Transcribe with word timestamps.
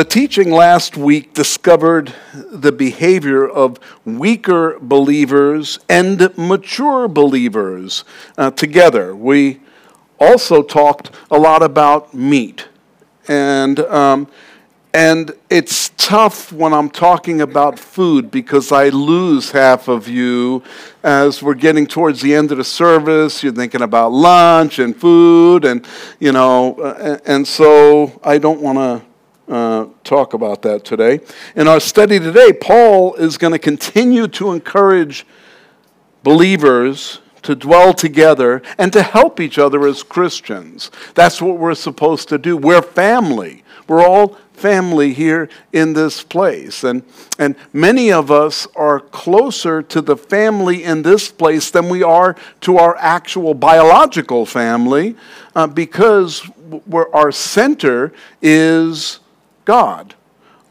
the 0.00 0.04
teaching 0.06 0.50
last 0.50 0.96
week 0.96 1.34
discovered 1.34 2.10
the 2.32 2.72
behavior 2.72 3.46
of 3.46 3.78
weaker 4.06 4.78
believers 4.80 5.78
and 5.90 6.34
mature 6.38 7.06
believers 7.06 8.06
uh, 8.38 8.50
together. 8.50 9.14
We 9.14 9.60
also 10.18 10.62
talked 10.62 11.10
a 11.30 11.38
lot 11.38 11.62
about 11.62 12.14
meat. 12.14 12.66
And, 13.28 13.78
um, 13.80 14.26
and 14.94 15.32
it's 15.50 15.90
tough 15.98 16.50
when 16.50 16.72
I'm 16.72 16.88
talking 16.88 17.42
about 17.42 17.78
food 17.78 18.30
because 18.30 18.72
I 18.72 18.88
lose 18.88 19.50
half 19.50 19.86
of 19.86 20.08
you 20.08 20.62
as 21.02 21.42
we're 21.42 21.52
getting 21.52 21.86
towards 21.86 22.22
the 22.22 22.34
end 22.34 22.52
of 22.52 22.56
the 22.56 22.64
service. 22.64 23.42
You're 23.42 23.52
thinking 23.52 23.82
about 23.82 24.12
lunch 24.12 24.78
and 24.78 24.96
food, 24.96 25.66
and, 25.66 25.86
you 26.18 26.32
know, 26.32 26.76
uh, 26.76 27.18
and 27.26 27.46
so 27.46 28.18
I 28.24 28.38
don't 28.38 28.62
want 28.62 28.78
to 28.78 29.09
uh, 29.50 29.86
talk 30.04 30.32
about 30.32 30.62
that 30.62 30.84
today. 30.84 31.20
In 31.56 31.66
our 31.66 31.80
study 31.80 32.20
today, 32.20 32.52
Paul 32.52 33.14
is 33.16 33.36
going 33.36 33.52
to 33.52 33.58
continue 33.58 34.28
to 34.28 34.52
encourage 34.52 35.26
believers 36.22 37.20
to 37.42 37.56
dwell 37.56 37.92
together 37.92 38.62
and 38.78 38.92
to 38.92 39.02
help 39.02 39.40
each 39.40 39.58
other 39.58 39.86
as 39.86 40.02
Christians. 40.02 40.90
That's 41.14 41.42
what 41.42 41.58
we're 41.58 41.74
supposed 41.74 42.28
to 42.28 42.38
do. 42.38 42.56
We're 42.56 42.82
family. 42.82 43.64
We're 43.88 44.06
all 44.06 44.38
family 44.52 45.14
here 45.14 45.48
in 45.72 45.94
this 45.94 46.22
place. 46.22 46.84
And, 46.84 47.02
and 47.38 47.56
many 47.72 48.12
of 48.12 48.30
us 48.30 48.68
are 48.76 49.00
closer 49.00 49.82
to 49.82 50.00
the 50.00 50.16
family 50.16 50.84
in 50.84 51.02
this 51.02 51.30
place 51.30 51.70
than 51.70 51.88
we 51.88 52.02
are 52.02 52.36
to 52.60 52.76
our 52.76 52.96
actual 52.98 53.54
biological 53.54 54.46
family 54.46 55.16
uh, 55.56 55.66
because 55.66 56.48
our 57.12 57.32
center 57.32 58.12
is 58.42 59.18
God. 59.70 60.16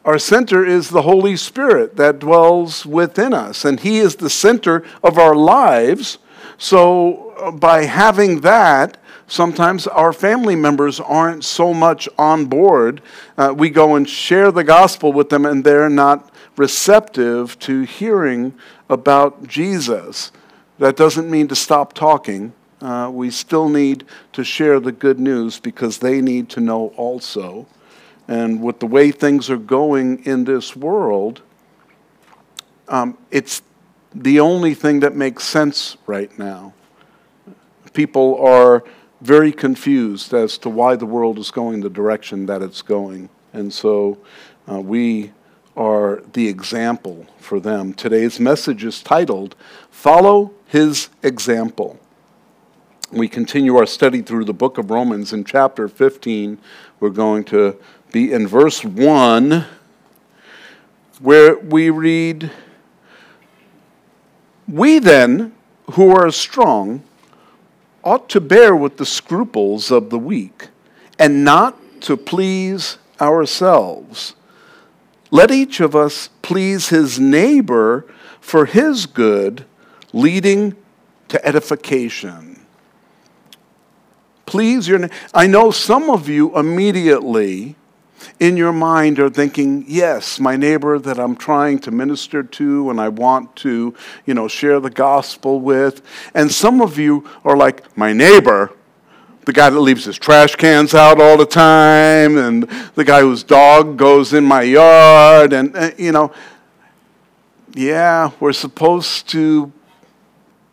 Our 0.04 0.20
center 0.20 0.66
is 0.66 0.90
the 0.90 1.04
Holy 1.04 1.38
Spirit 1.38 1.96
that 1.96 2.20
dwells 2.20 2.86
within 2.86 3.34
us, 3.34 3.64
and 3.64 3.80
He 3.80 4.00
is 4.00 4.18
the 4.18 4.30
center 4.30 4.84
of 5.02 5.18
our 5.18 5.36
lives. 5.36 6.18
So, 6.58 7.30
uh, 7.40 7.52
by 7.52 7.86
having 7.86 8.42
that, 8.42 8.98
sometimes 9.26 9.88
our 9.88 10.12
family 10.12 10.58
members 10.58 11.00
aren't 11.00 11.46
so 11.46 11.74
much 11.74 12.10
on 12.18 12.48
board. 12.48 13.02
Uh, 13.38 13.54
we 13.58 13.70
go 13.70 13.96
and 13.96 14.10
share 14.10 14.52
the 14.52 14.66
gospel 14.66 15.14
with 15.14 15.30
them, 15.30 15.46
and 15.46 15.64
they're 15.64 15.90
not 15.90 16.30
receptive 16.58 17.58
to 17.60 17.84
hearing 17.84 18.54
about 18.90 19.48
Jesus. 19.48 20.34
That 20.78 20.98
doesn't 20.98 21.32
mean 21.32 21.48
to 21.48 21.56
stop 21.56 21.94
talking. 21.94 22.52
Uh, 22.82 23.10
we 23.14 23.32
still 23.32 23.70
need 23.70 24.04
to 24.34 24.44
share 24.44 24.82
the 24.82 24.92
good 24.92 25.22
news 25.22 25.58
because 25.58 26.00
they 26.00 26.20
need 26.20 26.50
to 26.50 26.60
know 26.60 26.88
also. 26.98 27.66
And 28.30 28.62
with 28.62 28.80
the 28.80 28.86
way 28.86 29.10
things 29.10 29.50
are 29.50 29.58
going 29.58 30.24
in 30.24 30.44
this 30.44 30.76
world, 30.76 31.42
um, 32.88 33.18
it's 33.32 33.64
the 34.14 34.40
only 34.40 34.76
thing 34.76 35.00
that 35.00 35.16
makes 35.16 35.46
sense 35.46 35.98
right 36.06 36.38
now. 36.38 36.76
People 37.92 38.40
are 38.40 38.84
very 39.20 39.52
confused 39.52 40.32
as 40.32 40.60
to 40.60 40.70
why 40.70 40.96
the 40.96 41.08
world 41.08 41.40
is 41.40 41.50
going 41.50 41.82
the 41.82 41.90
direction 41.90 42.46
that 42.46 42.62
it's 42.62 42.84
going. 42.84 43.30
And 43.52 43.74
so 43.74 44.20
uh, 44.72 44.80
we 44.80 45.32
are 45.76 46.22
the 46.34 46.48
example 46.48 47.26
for 47.40 47.60
them. 47.60 47.96
Today's 47.96 48.40
message 48.40 48.84
is 48.84 49.02
titled, 49.02 49.56
Follow 49.90 50.54
His 50.68 51.10
Example. 51.24 52.00
We 53.12 53.28
continue 53.28 53.76
our 53.76 53.88
study 53.88 54.22
through 54.22 54.46
the 54.46 54.54
book 54.54 54.78
of 54.78 54.92
Romans 54.92 55.34
in 55.34 55.46
chapter 55.46 55.88
15. 55.88 56.60
We're 57.00 57.10
going 57.10 57.44
to 57.46 57.76
be 58.12 58.32
in 58.32 58.48
verse 58.48 58.84
1, 58.84 59.66
where 61.20 61.58
we 61.58 61.90
read, 61.90 62.52
We 64.68 65.00
then, 65.00 65.54
who 65.92 66.16
are 66.16 66.32
strong, 66.32 67.04
ought 68.04 68.30
to 68.30 68.42
bear 68.42 68.76
with 68.76 68.98
the 68.98 69.06
scruples 69.06 69.92
of 69.92 70.10
the 70.10 70.20
weak, 70.20 70.70
and 71.18 71.44
not 71.44 71.78
to 72.02 72.18
please 72.18 72.98
ourselves. 73.22 74.36
Let 75.32 75.52
each 75.52 75.80
of 75.80 75.96
us 75.96 76.30
please 76.42 76.90
his 76.90 77.20
neighbor 77.20 78.06
for 78.40 78.66
his 78.66 79.06
good, 79.06 79.66
leading 80.14 80.76
to 81.28 81.46
edification. 81.46 82.66
Please 84.48 84.88
your 84.88 85.08
I 85.32 85.46
know 85.46 85.70
some 85.70 86.10
of 86.10 86.28
you 86.28 86.58
immediately 86.58 87.76
in 88.40 88.56
your 88.56 88.72
mind 88.72 89.20
are 89.20 89.30
thinking, 89.30 89.84
yes, 89.88 90.40
my 90.40 90.56
neighbor 90.56 90.98
that 90.98 91.20
I'm 91.20 91.36
trying 91.36 91.80
to 91.80 91.92
minister 91.92 92.42
to 92.42 92.90
and 92.90 93.00
I 93.00 93.10
want 93.10 93.56
to, 93.58 93.94
you 94.26 94.34
know, 94.34 94.48
share 94.48 94.80
the 94.80 94.90
gospel 94.90 95.60
with. 95.60 96.02
And 96.34 96.52
some 96.52 96.82
of 96.82 96.98
you 96.98 97.28
are 97.44 97.58
like, 97.58 97.98
my 97.98 98.14
neighbor, 98.14 98.72
the 99.46 99.54
guy 99.54 99.70
that 99.70 99.80
leaves 99.80 100.06
his 100.06 100.18
trash 100.18 100.56
cans 100.56 100.94
out 100.94 101.20
all 101.20 101.36
the 101.36 101.46
time, 101.46 102.38
and 102.38 102.64
the 102.96 103.04
guy 103.04 103.22
whose 103.22 103.44
dog 103.44 103.98
goes 103.98 104.34
in 104.34 104.46
my 104.46 104.62
yard, 104.62 105.54
and, 105.54 105.76
uh, 105.76 105.92
you 105.98 106.12
know, 106.12 106.32
yeah, 107.74 108.32
we're 108.40 108.54
supposed 108.54 109.28
to 109.30 109.72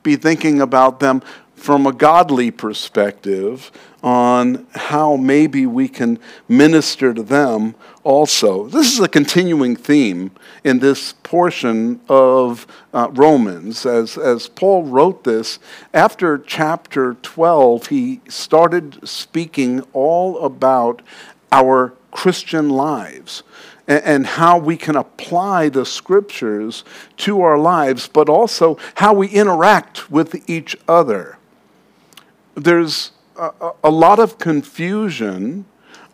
be 0.03 0.17
thinking 0.17 0.61
about 0.61 1.01
them 1.01 1.23
from 1.57 1.87
a 1.87 1.93
godly 1.93 2.51
perspective 2.51 3.73
on 4.03 4.67
how 4.75 5.17
maybe 5.17 5.67
we 5.67 5.89
can 5.89 6.19
minister 6.49 7.13
to 7.13 7.23
them 7.23 7.75
also. 8.05 8.69
This 8.69 8.93
is 8.93 9.01
a 9.01 9.09
continuing 9.09 9.75
theme 9.75 10.31
in 10.63 10.79
this 10.79 11.15
portion 11.25 12.01
of 12.09 12.67
uh, 12.95 13.09
Romans. 13.11 13.85
As, 13.85 14.17
as 14.17 14.49
Paul 14.49 14.85
wrote 14.85 15.25
this, 15.25 15.59
after 15.93 16.39
chapter 16.39 17.15
12, 17.15 17.89
he 17.89 18.21
started 18.29 19.09
speaking 19.09 19.81
all 19.93 20.39
about 20.45 21.03
our 21.51 21.95
Christian 22.13 22.69
lives 22.69 23.43
and, 23.89 24.05
and 24.05 24.27
how 24.27 24.59
we 24.59 24.77
can 24.77 24.95
apply 24.95 25.69
the 25.69 25.87
scriptures 25.87 26.85
to 27.17 27.41
our 27.41 27.59
lives, 27.59 28.09
but 28.09 28.29
also 28.29 28.79
how 28.97 29.15
we 29.15 29.29
interact 29.29 30.11
with 30.11 30.49
each 30.49 30.77
other. 30.87 31.39
There's 32.57 33.13
a, 33.39 33.73
a 33.85 33.91
lot 33.91 34.19
of 34.19 34.39
confusion 34.39 35.67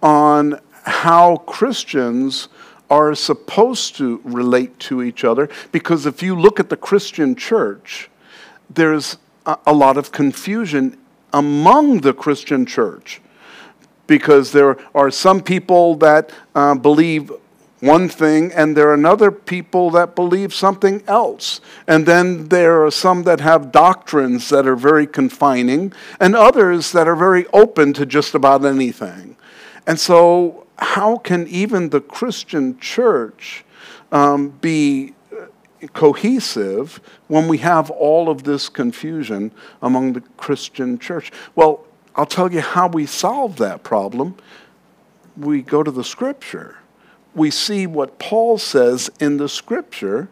on 0.03 0.61
how 0.83 1.39
Christians 1.39 2.49
are 2.91 3.15
supposed 3.15 3.97
to 3.97 4.21
relate 4.25 4.79
to 4.79 5.03
each 5.03 5.25
other 5.25 5.49
because 5.71 6.05
if 6.05 6.23
you 6.23 6.39
look 6.39 6.61
at 6.61 6.69
the 6.69 6.77
Christian 6.77 7.35
church, 7.35 8.11
there's 8.69 9.17
a, 9.47 9.57
a 9.67 9.73
lot 9.73 9.97
of 9.97 10.13
confusion 10.13 10.99
among 11.33 12.01
the 12.01 12.13
Christian 12.13 12.67
church 12.67 13.21
because 14.07 14.53
there 14.53 14.77
are 14.95 15.11
some 15.11 15.41
people 15.41 15.95
that 15.97 16.31
uh, 16.55 16.75
believe 16.75 17.33
one 17.83 18.09
thing, 18.09 18.53
and 18.53 18.77
there 18.77 18.91
are 18.91 18.95
another 18.95 19.33
people 19.33 19.91
that 19.91 20.15
believe 20.15 20.55
something 20.55 21.03
else. 21.09 21.61
And 21.89 22.07
then 22.07 22.49
there 22.49 22.87
are 22.87 22.93
some 22.93 23.25
that 23.25 23.41
have 23.41 23.73
doctrines 23.73 24.51
that 24.51 24.69
are 24.69 24.77
very 24.77 25.05
confining, 25.05 25.93
and 26.21 26.37
others 26.37 26.93
that 26.93 27.09
are 27.09 27.17
very 27.17 27.45
open 27.49 27.93
to 27.95 28.07
just 28.07 28.37
about 28.37 28.65
anything. 28.65 29.37
And 29.85 29.99
so, 29.99 30.65
how 30.79 31.17
can 31.17 31.49
even 31.49 31.89
the 31.89 32.01
Christian 32.01 32.79
church 32.79 33.65
um, 34.13 34.51
be 34.61 35.15
cohesive 35.93 37.01
when 37.27 37.49
we 37.49 37.59
have 37.59 37.91
all 37.91 38.31
of 38.31 38.45
this 38.45 38.69
confusion 38.69 39.51
among 39.83 40.13
the 40.13 40.21
Christian 40.37 41.01
church? 41.01 41.33
Well, 41.57 41.85
I'll 42.15 42.27
tell 42.27 42.53
you 42.53 42.61
how 42.61 42.87
we 42.87 43.07
solve 43.07 43.57
that 43.57 43.83
problem. 43.83 44.37
We 45.37 45.63
go 45.63 45.83
to 45.83 45.91
the 45.91 46.05
scripture 46.05 46.77
we 47.35 47.51
see 47.51 47.87
what 47.87 48.19
Paul 48.19 48.59
says 48.59 49.11
in 49.21 49.37
the 49.37 49.49
scripture, 49.49 50.29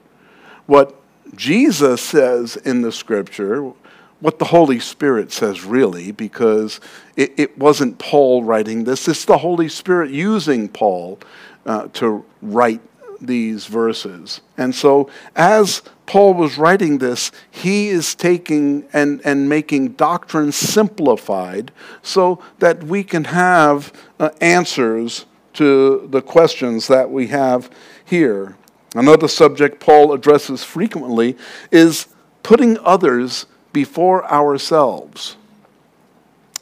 what 0.67 0.95
Jesus 1.35 2.03
says 2.03 2.57
in 2.57 2.83
the 2.83 2.93
scripture, 2.93 3.73
what 4.21 4.39
the 4.39 4.47
Holy 4.47 4.81
Spirit 4.81 5.33
says, 5.33 5.65
really, 5.65 6.13
because 6.13 6.81
it, 7.17 7.33
it 7.39 7.59
wasn't 7.59 7.99
Paul 7.99 8.45
writing 8.45 8.85
this, 8.85 9.09
it's 9.09 9.25
the 9.25 9.39
Holy 9.39 9.69
Spirit 9.69 10.11
using 10.11 10.69
Paul 10.69 11.19
uh, 11.65 11.89
to 11.95 12.25
write 12.43 12.83
these 13.21 13.67
verses. 13.67 14.41
And 14.57 14.75
so, 14.75 15.11
as 15.37 15.83
Paul 16.07 16.35
was 16.35 16.59
writing 16.59 16.99
this, 16.99 17.31
he 17.51 17.89
is 17.89 18.15
taking 18.15 18.85
and, 18.93 19.21
and 19.25 19.49
making 19.49 19.93
doctrine 19.93 20.53
simplified 20.53 21.71
so 22.03 22.43
that 22.59 22.83
we 22.85 23.05
can 23.05 23.25
have 23.25 23.93
uh, 24.19 24.31
answers 24.41 25.27
to 25.55 26.07
the 26.11 26.23
questions 26.23 26.89
that 26.89 27.11
we 27.11 27.29
have 27.29 27.71
here. 28.05 28.57
Another 28.95 29.29
subject 29.29 29.81
Paul 29.81 30.13
addresses 30.13 30.65
frequently 30.65 31.37
is 31.71 32.09
putting 32.43 32.79
others 32.79 33.47
before 33.73 34.31
ourselves. 34.31 35.37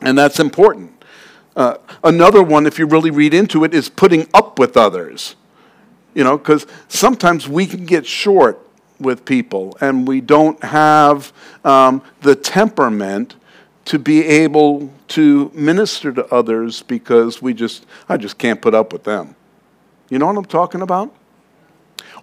And 0.01 0.17
that's 0.17 0.39
important. 0.39 0.93
Uh, 1.57 1.79
another 2.05 2.43
one, 2.43 2.67
if 2.67 2.79
you 2.79 2.87
really 2.87 3.11
read 3.11 3.35
into 3.35 3.65
it, 3.65 3.75
is 3.75 3.89
putting 3.89 4.29
up 4.33 4.59
with 4.59 4.77
others. 4.77 5.35
You 6.15 6.25
know, 6.25 6.39
because 6.39 6.67
sometimes 6.89 7.49
we 7.49 7.67
can 7.67 7.85
get 7.85 8.07
short 8.07 8.65
with 9.01 9.25
people 9.25 9.77
and 9.81 10.07
we 10.07 10.21
don't 10.21 10.63
have 10.65 11.33
um, 11.65 12.03
the 12.21 12.35
temperament 12.35 13.37
to 13.89 13.99
be 13.99 14.23
able 14.23 14.91
to 15.09 15.51
minister 15.55 16.13
to 16.13 16.27
others 16.27 16.83
because 16.83 17.41
we 17.41 17.55
just, 17.55 17.87
I 18.07 18.19
just 18.19 18.37
can't 18.37 18.61
put 18.61 18.75
up 18.75 18.93
with 18.93 19.05
them. 19.05 19.35
You 20.11 20.19
know 20.19 20.27
what 20.27 20.37
I'm 20.37 20.45
talking 20.45 20.83
about? 20.83 21.15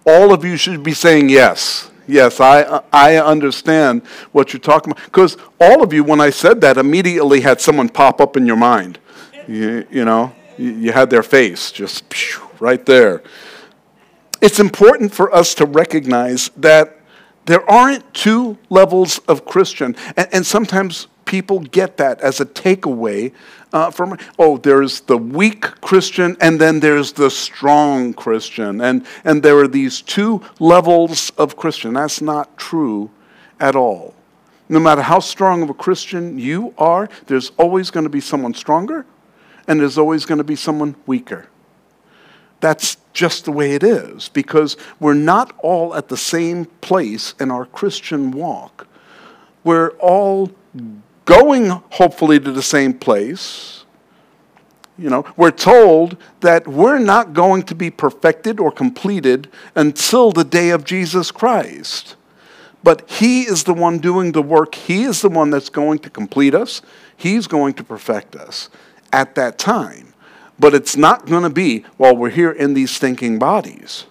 All 0.06 0.32
of 0.32 0.44
you 0.44 0.56
should 0.56 0.84
be 0.84 0.94
saying 0.94 1.28
yes. 1.28 1.90
Yes, 2.06 2.38
I, 2.38 2.82
I 2.92 3.16
understand 3.16 4.06
what 4.30 4.52
you're 4.52 4.60
talking 4.60 4.92
about. 4.92 5.04
Because 5.06 5.36
all 5.60 5.82
of 5.82 5.92
you, 5.92 6.04
when 6.04 6.20
I 6.20 6.30
said 6.30 6.60
that, 6.60 6.78
immediately 6.78 7.40
had 7.40 7.60
someone 7.60 7.88
pop 7.88 8.20
up 8.20 8.36
in 8.36 8.46
your 8.46 8.56
mind. 8.56 9.00
You, 9.48 9.88
you 9.90 10.04
know, 10.04 10.32
you, 10.56 10.92
had 10.92 11.10
their 11.10 11.24
face 11.24 11.72
just 11.72 12.04
right 12.60 12.86
there. 12.86 13.24
It's 14.40 14.60
important 14.60 15.12
for 15.12 15.34
us 15.34 15.52
to 15.56 15.66
recognize 15.66 16.48
that 16.50 16.96
there 17.46 17.68
aren't 17.68 18.14
two 18.14 18.56
levels 18.70 19.18
of 19.26 19.44
Christian. 19.44 19.96
And, 20.16 20.28
and 20.32 20.46
sometimes 20.46 21.08
people 21.26 21.60
get 21.60 21.98
that 21.98 22.20
as 22.20 22.40
a 22.40 22.46
takeaway 22.46 23.32
uh, 23.72 23.90
from, 23.90 24.16
oh, 24.38 24.56
there's 24.56 25.00
the 25.00 25.18
weak 25.18 25.62
Christian 25.82 26.36
and 26.40 26.58
then 26.60 26.80
there's 26.80 27.12
the 27.12 27.30
strong 27.30 28.14
Christian. 28.14 28.80
And, 28.80 29.04
and 29.24 29.42
there 29.42 29.58
are 29.58 29.68
these 29.68 30.00
two 30.00 30.42
levels 30.58 31.30
of 31.36 31.56
Christian. 31.56 31.92
That's 31.92 32.22
not 32.22 32.56
true 32.56 33.10
at 33.60 33.76
all. 33.76 34.14
No 34.68 34.80
matter 34.80 35.02
how 35.02 35.18
strong 35.18 35.62
of 35.62 35.70
a 35.70 35.74
Christian 35.74 36.38
you 36.38 36.74
are, 36.78 37.08
there's 37.26 37.50
always 37.58 37.90
going 37.90 38.04
to 38.04 38.10
be 38.10 38.20
someone 38.20 38.54
stronger 38.54 39.04
and 39.68 39.80
there's 39.80 39.98
always 39.98 40.24
going 40.24 40.38
to 40.38 40.44
be 40.44 40.56
someone 40.56 40.96
weaker. 41.06 41.48
That's 42.60 42.96
just 43.12 43.44
the 43.44 43.52
way 43.52 43.74
it 43.74 43.82
is 43.82 44.28
because 44.28 44.76
we're 44.98 45.14
not 45.14 45.54
all 45.58 45.94
at 45.94 46.08
the 46.08 46.16
same 46.16 46.64
place 46.64 47.34
in 47.38 47.50
our 47.50 47.66
Christian 47.66 48.30
walk. 48.30 48.86
We're 49.62 49.90
all 49.98 50.52
going 51.26 51.68
hopefully 51.90 52.40
to 52.40 52.50
the 52.50 52.62
same 52.62 52.94
place. 52.94 53.84
You 54.96 55.10
know, 55.10 55.26
we're 55.36 55.50
told 55.50 56.16
that 56.40 56.66
we're 56.66 56.98
not 56.98 57.34
going 57.34 57.64
to 57.64 57.74
be 57.74 57.90
perfected 57.90 58.58
or 58.58 58.72
completed 58.72 59.50
until 59.74 60.32
the 60.32 60.44
day 60.44 60.70
of 60.70 60.84
Jesus 60.84 61.30
Christ. 61.30 62.16
But 62.82 63.10
He 63.10 63.42
is 63.42 63.64
the 63.64 63.74
one 63.74 63.98
doing 63.98 64.32
the 64.32 64.40
work. 64.40 64.74
He 64.74 65.02
is 65.02 65.20
the 65.20 65.28
one 65.28 65.50
that's 65.50 65.68
going 65.68 65.98
to 65.98 66.08
complete 66.08 66.54
us. 66.54 66.80
He's 67.14 67.46
going 67.46 67.74
to 67.74 67.84
perfect 67.84 68.34
us 68.34 68.70
at 69.12 69.34
that 69.34 69.58
time. 69.58 70.14
But 70.58 70.72
it's 70.72 70.96
not 70.96 71.26
going 71.26 71.42
to 71.42 71.50
be 71.50 71.84
while 71.98 72.16
we're 72.16 72.30
here 72.30 72.52
in 72.52 72.72
these 72.72 72.90
stinking 72.90 73.38
bodies. 73.38 74.06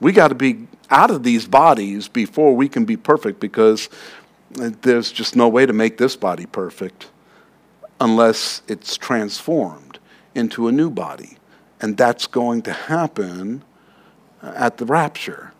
We 0.00 0.12
got 0.12 0.28
to 0.28 0.34
be 0.34 0.66
out 0.90 1.10
of 1.10 1.22
these 1.22 1.46
bodies 1.46 2.08
before 2.08 2.54
we 2.54 2.68
can 2.68 2.84
be 2.84 2.96
perfect 2.96 3.40
because 3.40 3.88
there's 4.50 5.12
just 5.12 5.36
no 5.36 5.48
way 5.48 5.66
to 5.66 5.72
make 5.72 5.98
this 5.98 6.16
body 6.16 6.46
perfect 6.46 7.10
unless 8.00 8.62
it's 8.68 8.96
transformed 8.96 9.98
into 10.34 10.68
a 10.68 10.72
new 10.72 10.90
body. 10.90 11.36
And 11.80 11.96
that's 11.96 12.26
going 12.26 12.62
to 12.62 12.72
happen 12.72 13.62
uh, 14.42 14.52
at 14.56 14.78
the 14.78 14.86
rapture. 14.86 15.52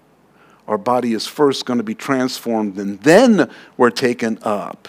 Our 0.66 0.78
body 0.78 1.12
is 1.12 1.26
first 1.26 1.64
going 1.66 1.78
to 1.78 1.84
be 1.84 1.94
transformed 1.94 2.78
and 2.78 3.00
then 3.00 3.50
we're 3.76 3.90
taken 3.90 4.38
up. 4.42 4.88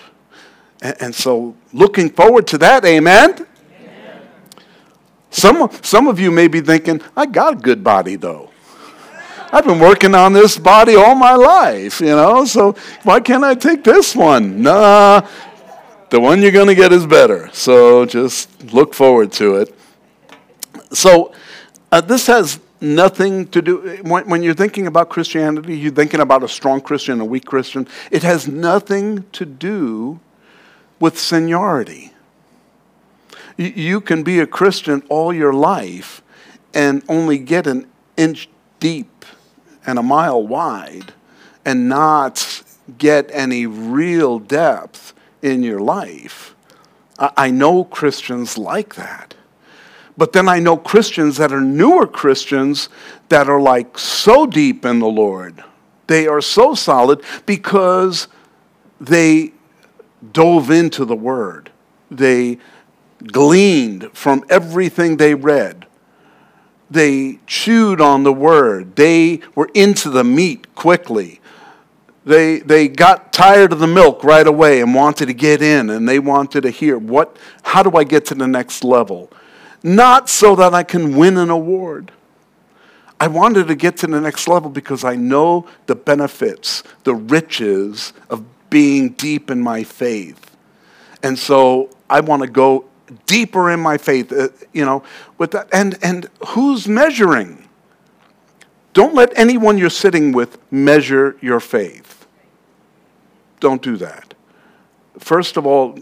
And, 0.81 1.13
so, 1.13 1.57
looking 1.73 2.09
forward 2.09 2.47
to 2.47 2.57
that, 2.59 2.85
amen? 2.85 3.31
amen? 3.31 4.21
Some, 5.29 5.69
some 5.81 6.07
of 6.07 6.17
you 6.17 6.31
may 6.31 6.47
be 6.47 6.61
thinking, 6.61 7.01
I 7.17 7.25
got 7.25 7.53
a 7.53 7.55
good 7.57 7.83
body 7.83 8.15
though. 8.15 8.48
I've 9.51 9.65
been 9.65 9.79
working 9.79 10.13
on 10.13 10.33
this 10.33 10.57
body 10.57 10.95
all 10.95 11.15
my 11.15 11.33
life, 11.33 12.01
you 12.01 12.07
know, 12.07 12.45
so 12.45 12.73
why 13.03 13.19
can't 13.19 13.43
I 13.43 13.55
take 13.55 13.83
this 13.83 14.15
one? 14.15 14.61
Nah, 14.61 15.27
the 16.09 16.19
one 16.19 16.41
you're 16.41 16.51
going 16.51 16.67
to 16.67 16.75
get 16.75 16.91
is 16.91 17.05
better. 17.05 17.49
So 17.51 18.05
just 18.05 18.71
look 18.71 18.93
forward 18.93 19.31
to 19.33 19.55
it. 19.57 19.75
So 20.91 21.33
uh, 21.91 22.01
this 22.01 22.27
has 22.27 22.59
nothing 22.79 23.47
to 23.47 23.61
do, 23.61 23.99
when, 24.03 24.29
when 24.29 24.43
you're 24.43 24.53
thinking 24.53 24.87
about 24.87 25.09
Christianity, 25.09 25.77
you're 25.77 25.91
thinking 25.91 26.19
about 26.19 26.43
a 26.43 26.47
strong 26.47 26.79
Christian, 26.81 27.19
a 27.19 27.25
weak 27.25 27.45
Christian. 27.45 27.87
It 28.11 28.23
has 28.23 28.47
nothing 28.47 29.25
to 29.31 29.45
do 29.45 30.19
with 30.99 31.19
seniority. 31.19 32.13
You 33.57 33.99
can 33.99 34.23
be 34.23 34.39
a 34.39 34.47
Christian 34.47 35.03
all 35.09 35.33
your 35.33 35.53
life 35.53 36.21
and 36.73 37.03
only 37.09 37.37
get 37.39 37.67
an 37.67 37.87
inch 38.15 38.47
deep 38.79 39.25
and 39.89 39.99
a 39.99 40.03
mile 40.03 40.45
wide 40.45 41.13
and 41.65 41.89
not 41.89 42.63
get 42.97 43.29
any 43.33 43.65
real 43.65 44.39
depth 44.39 45.13
in 45.41 45.63
your 45.63 45.79
life. 45.79 46.55
I 47.17 47.51
know 47.51 47.83
Christians 47.83 48.57
like 48.57 48.95
that. 48.95 49.35
But 50.15 50.33
then 50.33 50.47
I 50.47 50.59
know 50.59 50.77
Christians 50.77 51.37
that 51.37 51.51
are 51.51 51.61
newer 51.61 52.07
Christians 52.07 52.89
that 53.29 53.49
are 53.49 53.59
like 53.59 53.97
so 53.97 54.45
deep 54.45 54.85
in 54.85 54.99
the 54.99 55.07
Lord. 55.07 55.63
They 56.07 56.27
are 56.27 56.41
so 56.41 56.75
solid 56.75 57.21
because 57.45 58.27
they 58.99 59.53
dove 60.31 60.71
into 60.71 61.05
the 61.05 61.15
Word. 61.15 61.71
They 62.09 62.57
gleaned 63.27 64.11
from 64.13 64.45
everything 64.49 65.17
they 65.17 65.35
read 65.35 65.85
they 66.89 67.39
chewed 67.45 68.01
on 68.01 68.23
the 68.23 68.33
word. 68.33 68.95
They 68.95 69.41
were 69.55 69.69
into 69.73 70.09
the 70.09 70.23
meat 70.23 70.73
quickly. 70.75 71.39
They, 72.25 72.59
they 72.59 72.87
got 72.87 73.31
tired 73.31 73.71
of 73.71 73.79
the 73.79 73.87
milk 73.87 74.23
right 74.23 74.45
away 74.45 74.81
and 74.81 74.93
wanted 74.93 75.27
to 75.27 75.33
get 75.33 75.61
in 75.61 75.89
and 75.89 76.07
they 76.07 76.19
wanted 76.19 76.61
to 76.61 76.69
hear 76.69 76.97
what, 76.97 77.37
how 77.63 77.81
do 77.81 77.97
I 77.97 78.03
get 78.03 78.25
to 78.25 78.35
the 78.35 78.47
next 78.47 78.83
level? 78.83 79.31
Not 79.81 80.29
so 80.29 80.55
that 80.55 80.73
I 80.73 80.83
can 80.83 81.15
win 81.15 81.37
an 81.37 81.49
award. 81.49 82.11
I 83.19 83.27
wanted 83.27 83.67
to 83.67 83.75
get 83.75 83.97
to 83.97 84.07
the 84.07 84.21
next 84.21 84.47
level 84.47 84.69
because 84.69 85.03
I 85.03 85.15
know 85.15 85.67
the 85.87 85.95
benefits, 85.95 86.83
the 87.03 87.15
riches 87.15 88.13
of 88.29 88.43
being 88.69 89.09
deep 89.09 89.49
in 89.49 89.61
my 89.61 89.83
faith. 89.83 90.55
And 91.23 91.37
so 91.37 91.89
I 92.09 92.21
want 92.21 92.43
to 92.43 92.47
go 92.47 92.88
deeper 93.25 93.71
in 93.71 93.79
my 93.79 93.97
faith, 93.97 94.31
uh, 94.31 94.49
you 94.73 94.85
know, 94.85 95.03
with 95.37 95.51
that. 95.51 95.67
And, 95.71 95.97
and 96.01 96.29
who's 96.47 96.87
measuring? 96.87 97.67
Don't 98.93 99.13
let 99.13 99.37
anyone 99.37 99.77
you're 99.77 99.89
sitting 99.89 100.31
with 100.31 100.57
measure 100.71 101.37
your 101.41 101.59
faith. 101.59 102.27
Don't 103.59 103.81
do 103.81 103.97
that. 103.97 104.33
First 105.17 105.57
of 105.57 105.65
all, 105.65 105.99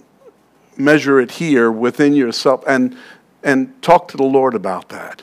measure 0.78 1.20
it 1.20 1.32
here 1.32 1.72
within 1.72 2.14
yourself 2.14 2.64
and, 2.68 2.96
and 3.44 3.82
talk 3.82 4.08
to 4.10 4.18
the 4.18 4.24
Lord 4.24 4.54
about 4.54 4.90
that. 4.90 5.22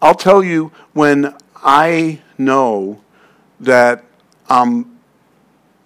I'll 0.00 0.14
tell 0.14 0.42
you 0.42 0.72
when 0.92 1.34
I 1.56 2.20
know 2.36 3.00
that 3.60 4.04
I'm 4.48 4.98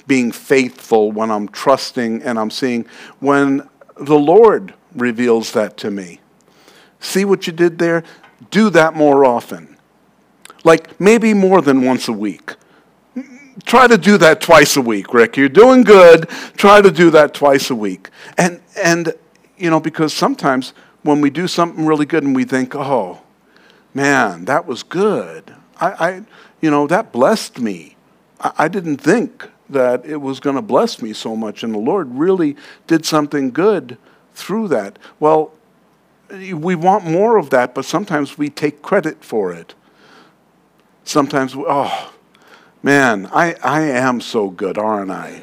being 0.07 0.33
faithful, 0.33 1.13
when 1.13 1.31
I'm 1.31 1.49
trusting 1.49 2.23
and 2.23 2.39
I'm 2.39 2.51
seeing, 2.51 2.87
when 3.21 3.69
the 3.99 4.19
Lord 4.19 4.75
reveals 4.95 5.53
that 5.53 5.77
to 5.79 5.91
me. 5.91 6.21
See 7.01 7.25
what 7.25 7.47
you 7.47 7.53
did 7.53 7.79
there? 7.79 8.03
Do 8.51 8.71
that 8.71 8.95
more 8.95 9.25
often. 9.25 9.77
Like 10.65 11.01
maybe 11.01 11.35
more 11.35 11.63
than 11.63 11.83
once 11.83 12.09
a 12.09 12.13
week. 12.13 12.55
Try 13.65 13.87
to 13.87 13.99
do 13.99 14.19
that 14.19 14.41
twice 14.41 14.77
a 14.77 14.81
week, 14.81 15.15
Rick. 15.15 15.37
You're 15.37 15.49
doing 15.49 15.83
good. 15.83 16.29
Try 16.57 16.81
to 16.81 16.91
do 16.91 17.11
that 17.11 17.35
twice 17.35 17.71
a 17.71 17.75
week. 17.75 18.11
And 18.37 18.61
and 18.77 19.15
you 19.57 19.71
know, 19.71 19.81
because 19.81 20.13
sometimes 20.13 20.75
when 21.03 21.21
we 21.21 21.31
do 21.31 21.49
something 21.49 21.87
really 21.87 22.05
good 22.05 22.25
and 22.25 22.35
we 22.35 22.45
think, 22.45 22.75
oh, 22.75 23.23
man, 23.95 24.45
that 24.45 24.67
was 24.67 24.83
good. 24.83 25.55
I, 25.81 25.87
I 25.91 26.23
you 26.61 26.71
know, 26.71 26.87
that 26.87 27.13
blessed 27.13 27.59
me. 27.59 27.97
I, 28.41 28.53
I 28.59 28.69
didn't 28.69 28.99
think 28.99 29.49
that 29.69 30.05
it 30.07 30.21
was 30.21 30.41
going 30.41 30.57
to 30.57 30.63
bless 30.63 31.03
me 31.03 31.13
so 31.13 31.37
much, 31.37 31.63
and 31.63 31.75
the 31.75 31.79
Lord 31.79 32.09
really 32.15 32.57
did 32.87 33.05
something 33.05 33.51
good 33.51 33.99
through 34.35 34.69
that. 34.69 34.99
Well, 35.19 35.53
we 36.31 36.75
want 36.75 37.05
more 37.05 37.37
of 37.37 37.51
that, 37.51 37.75
but 37.75 37.85
sometimes 37.85 38.37
we 38.37 38.49
take 38.49 38.83
credit 38.83 39.25
for 39.25 39.53
it. 39.53 39.75
Sometimes, 41.05 41.55
we, 41.55 41.65
oh, 41.67 42.13
man, 42.83 43.27
I, 43.33 43.55
I 43.63 43.83
am 43.83 44.21
so 44.21 44.51
good, 44.51 44.77
aren't 44.77 45.11
I? 45.11 45.43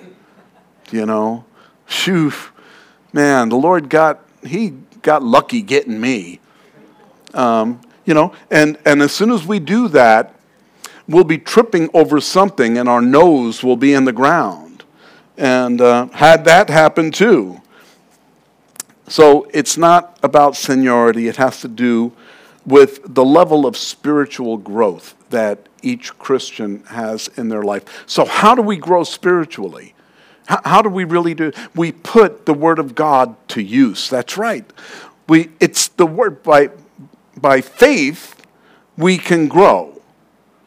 You 0.92 1.06
know? 1.06 1.46
Shoo, 1.88 2.32
man, 3.14 3.50
the 3.50 3.56
Lord 3.56 3.90
got, 3.90 4.20
he 4.46 4.74
got 5.02 5.24
lucky 5.24 5.62
getting 5.62 6.00
me. 6.00 6.40
Um, 7.34 7.82
you 8.06 8.14
know, 8.14 8.34
and, 8.52 8.78
and 8.86 9.02
as 9.02 9.12
soon 9.12 9.32
as 9.32 9.46
we 9.46 9.60
do 9.60 9.88
that, 9.90 10.36
we'll 11.08 11.24
be 11.24 11.38
tripping 11.38 11.90
over 11.94 12.20
something 12.22 12.78
and 12.78 12.88
our 12.88 13.02
nose 13.02 13.64
will 13.64 13.78
be 13.78 13.94
in 13.94 14.06
the 14.06 14.14
ground. 14.14 14.84
And 15.38 15.82
uh, 15.82 16.08
had 16.08 16.46
that 16.46 16.70
happen 16.70 17.12
too. 17.12 17.62
So 19.08 19.48
it's 19.54 19.78
not 19.78 20.18
about 20.24 20.56
seniority, 20.56 21.28
it 21.28 21.38
has 21.38 21.62
to 21.62 21.68
do 21.68 22.14
with 22.66 23.14
the 23.14 23.26
level 23.26 23.66
of 23.66 23.76
spiritual 23.76 24.58
growth 24.58 25.16
that 25.30 25.68
each 25.82 26.18
Christian 26.18 26.84
has 26.86 27.28
in 27.36 27.50
their 27.50 27.64
life. 27.64 28.04
So, 28.06 28.26
how 28.26 28.56
do 28.56 28.62
we 28.62 28.78
grow 28.78 29.04
spiritually? 29.04 29.94
How, 30.46 30.62
how, 30.64 30.82
do 30.82 30.90
we 30.90 31.04
really 31.04 31.34
do? 31.34 31.52
We 31.76 31.92
put 31.92 32.46
the 32.46 32.54
Word 32.54 32.80
of 32.80 32.96
God 32.96 33.36
to 33.50 33.62
use. 33.62 34.10
That's 34.10 34.38
right. 34.38 34.66
We, 35.28 35.50
it's 35.60 35.90
the 35.90 36.06
Word 36.06 36.44
by, 36.44 36.70
by 37.36 37.62
faith 37.62 38.46
we 38.98 39.18
can 39.18 39.48
grow, 39.48 39.93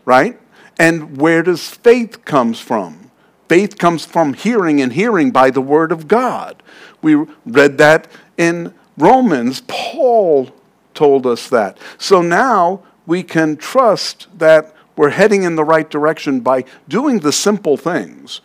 right? 0.07 0.41
And 0.79 1.19
where 1.19 1.43
does 1.43 1.69
faith 1.69 2.25
comes 2.25 2.59
from? 2.59 3.11
Faith 3.49 3.77
comes 3.77 4.07
from 4.07 4.33
hearing 4.33 4.81
and 4.81 4.95
hearing 4.95 5.31
by 5.31 5.51
the 5.51 5.61
Word 5.61 5.93
of 5.93 6.09
God. 6.09 6.63
We 7.03 7.15
read 7.45 7.77
that 7.79 8.09
in 8.39 8.73
Romans. 8.97 9.63
Paul 9.69 10.51
told 10.95 11.27
us 11.27 11.49
that. 11.51 11.77
So 11.99 12.23
now 12.23 12.83
we 13.07 13.23
can 13.23 13.57
trust 13.57 14.27
that 14.39 14.75
we're 14.97 15.11
heading 15.11 15.43
in 15.43 15.57
the 15.57 15.65
right 15.65 15.89
direction 15.89 16.41
by 16.41 16.65
doing 16.89 17.21
the 17.21 17.33
simple 17.33 17.77
things. 17.77 18.41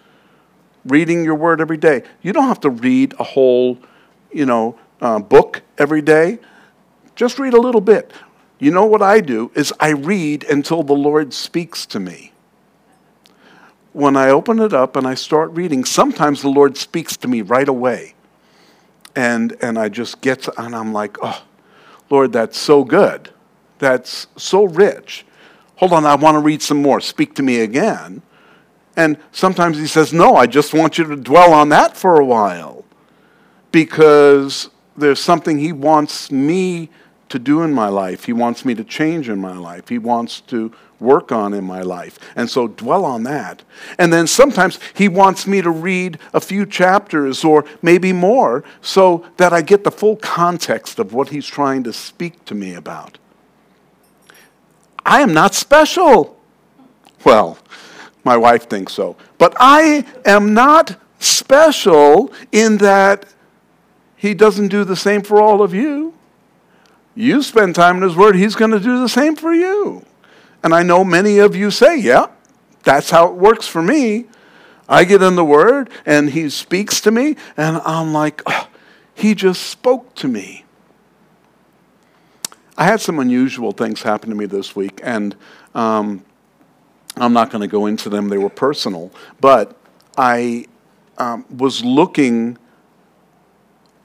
Reading 0.86 1.24
your 1.24 1.36
word 1.36 1.62
every 1.62 1.77
day. 1.77 2.03
You 2.22 2.34
don't 2.34 2.48
have 2.48 2.60
to 2.62 2.70
read 2.70 3.13
a 3.20 3.24
whole, 3.24 3.77
you 4.32 4.46
know, 4.46 4.77
uh, 5.00 5.20
book 5.20 5.62
every 5.77 6.01
day. 6.01 6.39
Just 7.15 7.39
read 7.39 7.53
a 7.53 7.62
little 7.62 7.82
bit. 7.82 8.12
You 8.62 8.70
know 8.70 8.86
what 8.86 9.01
I 9.01 9.22
do 9.22 9.51
is 9.56 9.74
I 9.80 9.89
read 9.89 10.44
until 10.44 10.84
the 10.84 10.94
Lord 10.94 11.34
speaks 11.34 11.88
to 11.88 12.00
me. 12.00 12.32
When 13.91 14.15
I 14.15 14.30
open 14.30 14.60
it 14.60 14.72
up 14.72 14.96
and 14.96 15.08
I 15.08 15.15
start 15.15 15.50
reading, 15.53 15.84
sometimes 15.84 16.44
the 16.44 16.50
Lord 16.50 16.77
speaks 16.77 17.18
to 17.18 17.27
me 17.27 17.41
right 17.41 17.68
away. 17.68 18.13
And, 19.15 19.58
and 19.63 19.80
I 19.80 19.89
just 19.89 20.22
get, 20.22 20.44
to, 20.44 20.62
and 20.62 20.75
I'm 20.75 20.94
like, 20.94 21.18
oh, 21.24 21.44
Lord, 22.12 22.34
that's 22.34 22.56
so 22.56 22.84
good. 22.84 23.32
That's 23.80 24.27
so 24.38 24.65
rich. 24.65 25.25
Hold 25.77 25.94
on, 25.94 26.06
I 26.06 26.13
want 26.13 26.36
to 26.36 26.39
read 26.39 26.62
some 26.62 26.84
more. 26.84 27.01
Speak 27.01 27.34
to 27.36 27.44
me 27.44 27.62
again. 27.62 28.22
And 28.96 29.18
sometimes 29.32 29.80
he 29.80 29.88
says, 29.88 30.13
No, 30.13 30.36
I 30.36 30.46
just 30.46 30.72
want 30.72 31.00
you 31.00 31.06
to 31.06 31.15
dwell 31.15 31.51
on 31.51 31.70
that 31.70 31.98
for 31.98 32.20
a 32.20 32.25
while 32.25 32.86
because 33.72 34.70
there's 34.96 35.20
something 35.20 35.58
he 35.58 35.72
wants 35.72 36.30
me 36.30 36.91
to 37.32 37.40
do 37.40 37.62
in 37.62 37.74
my 37.74 37.88
life. 37.88 38.26
He 38.26 38.34
wants 38.34 38.64
me 38.64 38.76
to 38.76 38.84
change 38.84 39.30
in 39.30 39.40
my 39.40 39.58
life. 39.58 39.90
He 39.90 39.98
wants 39.98 40.42
to 40.42 40.72
work 41.00 41.32
on 41.32 41.54
in 41.54 41.64
my 41.64 41.82
life. 41.82 42.20
And 42.36 42.50
so 42.50 42.68
dwell 42.68 43.04
on 43.04 43.24
that. 43.24 43.64
And 43.98 44.14
then 44.14 44.28
sometimes 44.28 44.80
he 44.94 45.08
wants 45.08 45.48
me 45.48 45.62
to 45.62 45.72
read 45.72 46.20
a 46.34 46.40
few 46.40 46.66
chapters 46.66 47.44
or 47.44 47.66
maybe 47.82 48.14
more 48.14 48.64
so 48.82 49.26
that 49.38 49.52
I 49.52 49.62
get 49.62 49.84
the 49.84 49.92
full 49.92 50.16
context 50.16 51.00
of 51.00 51.14
what 51.14 51.30
he's 51.30 51.48
trying 51.48 51.84
to 51.84 51.94
speak 51.94 52.46
to 52.46 52.56
me 52.56 52.76
about. 52.76 53.18
I 55.04 55.22
am 55.22 55.34
not 55.34 55.56
special. 55.56 56.38
Well, 57.26 57.58
my 58.24 58.38
wife 58.38 58.70
thinks 58.70 58.94
so. 58.94 59.16
But 59.40 59.56
I 59.60 60.06
am 60.26 60.54
not 60.54 60.98
special 61.20 62.32
in 62.52 62.78
that 62.78 63.26
he 64.16 64.36
doesn't 64.36 64.68
do 64.68 64.84
the 64.84 64.96
same 64.96 65.24
for 65.24 65.42
all 65.42 65.64
of 65.64 65.74
you. 65.74 66.14
You 67.15 67.44
spend 67.44 67.75
time 67.75 67.98
in 67.98 68.03
his 68.03 68.15
word, 68.15 68.36
he's 68.36 68.56
going 68.56 68.72
to 68.72 68.80
do 68.80 69.00
the 69.00 69.10
same 69.10 69.36
for 69.36 69.53
you. 69.53 70.06
And 70.63 70.74
I 70.74 70.84
know 70.84 71.03
many 71.03 71.39
of 71.39 71.56
you 71.56 71.72
say, 71.72 72.00
yeah, 72.00 72.27
that's 72.84 73.10
how 73.10 73.27
it 73.27 73.36
works 73.36 73.68
for 73.68 73.82
me. 73.82 74.25
I 74.88 75.06
get 75.06 75.22
in 75.22 75.36
the 75.36 75.46
Word 75.46 75.89
and 76.06 76.30
He 76.30 76.50
speaks 76.50 77.00
to 77.01 77.12
me, 77.12 77.38
and 77.56 77.77
I'm 77.77 78.13
like, 78.13 78.41
oh, 78.46 78.68
He 79.13 79.34
just 79.36 79.63
spoke 79.63 80.13
to 80.15 80.27
me. 80.27 80.65
I 82.77 82.86
had 82.86 83.00
some 83.00 83.20
unusual 83.20 83.72
things 83.72 84.01
happen 84.01 84.30
to 84.30 84.36
me 84.36 84.46
this 84.46 84.75
week, 84.75 85.00
and 85.03 85.36
um, 85.75 86.24
I'm 87.15 87.34
not 87.34 87.51
going 87.51 87.62
to 87.62 87.68
go 87.68 87.86
into 87.86 88.10
them. 88.10 88.30
They 88.30 88.38
were 88.38 88.50
personal, 88.50 89.12
but 89.39 89.77
I 90.18 90.65
um, 91.18 91.46
was 91.56 91.84
looking 91.86 92.58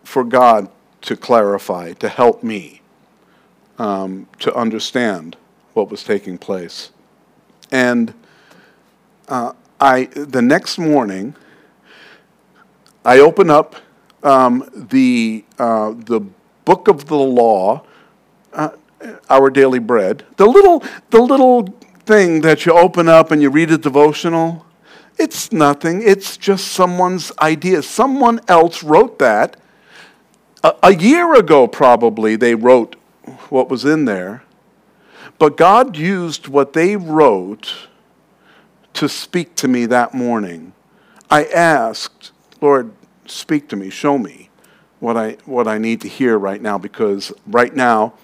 for 0.05 0.25
God 0.25 0.69
to 1.03 1.17
clarify, 1.17 1.95
to 1.95 2.09
help 2.09 2.43
me 2.43 2.83
um, 3.79 4.29
to 4.41 4.55
understand 4.55 5.37
what 5.75 5.91
was 5.91 6.03
taking 6.03 6.39
place. 6.39 6.91
And 7.71 8.15
uh, 9.29 9.53
I, 9.81 10.05
the 10.05 10.43
next 10.43 10.79
morning, 10.79 11.35
I 13.05 13.19
open 13.19 13.51
up 13.51 13.77
um, 14.23 14.69
the, 14.75 15.45
uh, 15.59 15.95
the 15.97 16.21
book 16.65 16.89
of 16.89 17.07
the 17.07 17.17
law, 17.17 17.85
uh, 18.53 18.71
Our 19.29 19.51
Daily 19.51 19.79
Bread, 19.79 20.25
the 20.37 20.47
little, 20.47 20.83
the 21.11 21.21
little 21.21 21.67
thing 22.07 22.41
that 22.41 22.67
you 22.67 22.73
open 22.73 23.09
up 23.09 23.31
and 23.31 23.43
you 23.43 23.51
read 23.51 23.71
a 23.71 23.79
devotional. 23.79 24.65
It's 25.19 25.53
nothing. 25.53 26.03
It's 26.03 26.37
just 26.37 26.69
someone's 26.69 27.33
idea. 27.39 27.83
Someone 27.83 28.41
else 28.49 28.83
wrote 28.83 29.19
that. 29.19 29.57
A, 30.63 30.75
a 30.85 30.95
year 30.95 31.35
ago, 31.35 31.67
probably, 31.67 32.37
they 32.37 32.55
wrote 32.55 32.97
what 33.51 33.69
was 33.69 33.85
in 33.85 34.05
there. 34.05 34.43
But 35.39 35.57
God 35.57 35.97
used 35.97 36.49
what 36.49 36.73
they 36.73 36.97
wrote 36.97 37.89
to 38.95 39.09
speak 39.09 39.55
to 39.57 39.69
me 39.69 39.87
that 39.87 40.15
morning. 40.15 40.73
I 41.31 41.45
asked, 41.45 42.33
Lord, 42.61 42.93
speak 43.27 43.69
to 43.69 43.77
me, 43.77 43.91
show 43.91 44.17
me 44.17 44.49
what 45.01 45.17
I, 45.17 45.33
what 45.45 45.69
I 45.69 45.79
need 45.79 46.01
to 46.03 46.09
hear 46.09 46.39
right 46.39 46.61
now, 46.61 46.79
because 46.79 47.33
right 47.47 47.75
now, 47.75 48.15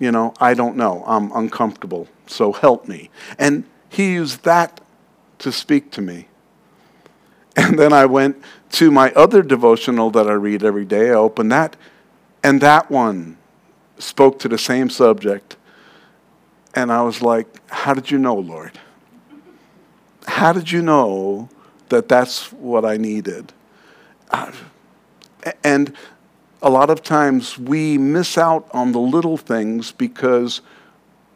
you 0.00 0.10
know, 0.10 0.34
I 0.40 0.54
don't 0.54 0.76
know. 0.76 1.04
I'm 1.06 1.30
uncomfortable, 1.32 2.08
so 2.26 2.52
help 2.52 2.88
me. 2.88 3.10
And 3.38 3.64
he 3.88 4.14
used 4.14 4.42
that 4.44 4.80
to 5.38 5.52
speak 5.52 5.90
to 5.92 6.00
me. 6.00 6.28
And 7.54 7.78
then 7.78 7.92
I 7.92 8.06
went 8.06 8.42
to 8.72 8.90
my 8.90 9.12
other 9.12 9.42
devotional 9.42 10.10
that 10.12 10.26
I 10.26 10.32
read 10.32 10.64
every 10.64 10.86
day. 10.86 11.10
I 11.10 11.14
opened 11.14 11.52
that, 11.52 11.76
and 12.42 12.62
that 12.62 12.90
one 12.90 13.36
spoke 14.02 14.38
to 14.40 14.48
the 14.48 14.58
same 14.58 14.90
subject. 14.90 15.56
And 16.74 16.90
I 16.90 17.02
was 17.02 17.22
like, 17.22 17.46
How 17.70 17.94
did 17.94 18.10
you 18.10 18.18
know, 18.18 18.34
Lord? 18.34 18.78
How 20.26 20.52
did 20.52 20.70
you 20.70 20.82
know 20.82 21.48
that 21.88 22.08
that's 22.08 22.52
what 22.52 22.84
I 22.84 22.96
needed? 22.96 23.52
Uh, 24.30 24.52
and 25.64 25.94
a 26.62 26.70
lot 26.70 26.90
of 26.90 27.02
times 27.02 27.58
we 27.58 27.98
miss 27.98 28.38
out 28.38 28.68
on 28.72 28.92
the 28.92 29.00
little 29.00 29.36
things 29.36 29.90
because 29.92 30.60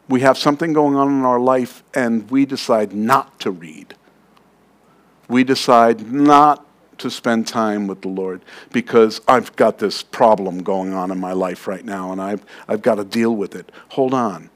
we 0.07 0.21
have 0.21 0.37
something 0.37 0.71
going 0.71 0.95
on 0.95 1.09
in 1.09 1.25
our 1.25 1.39
life 1.39 1.83
and 1.93 2.29
we 2.31 2.45
decide 2.45 2.93
not 2.93 3.39
to 3.41 3.51
read. 3.51 3.93
We 5.27 5.43
decide 5.43 6.11
not 6.11 6.65
to 6.99 7.09
spend 7.09 7.47
time 7.47 7.87
with 7.87 8.01
the 8.01 8.07
Lord 8.07 8.41
because 8.71 9.21
I've 9.27 9.55
got 9.55 9.77
this 9.79 10.03
problem 10.03 10.63
going 10.63 10.93
on 10.93 11.11
in 11.11 11.19
my 11.19 11.33
life 11.33 11.67
right 11.67 11.83
now 11.83 12.11
and 12.11 12.21
I've, 12.21 12.45
I've 12.67 12.81
got 12.81 12.95
to 12.95 13.03
deal 13.03 13.35
with 13.35 13.55
it. 13.55 13.71
Hold 13.89 14.13
on. 14.13 14.49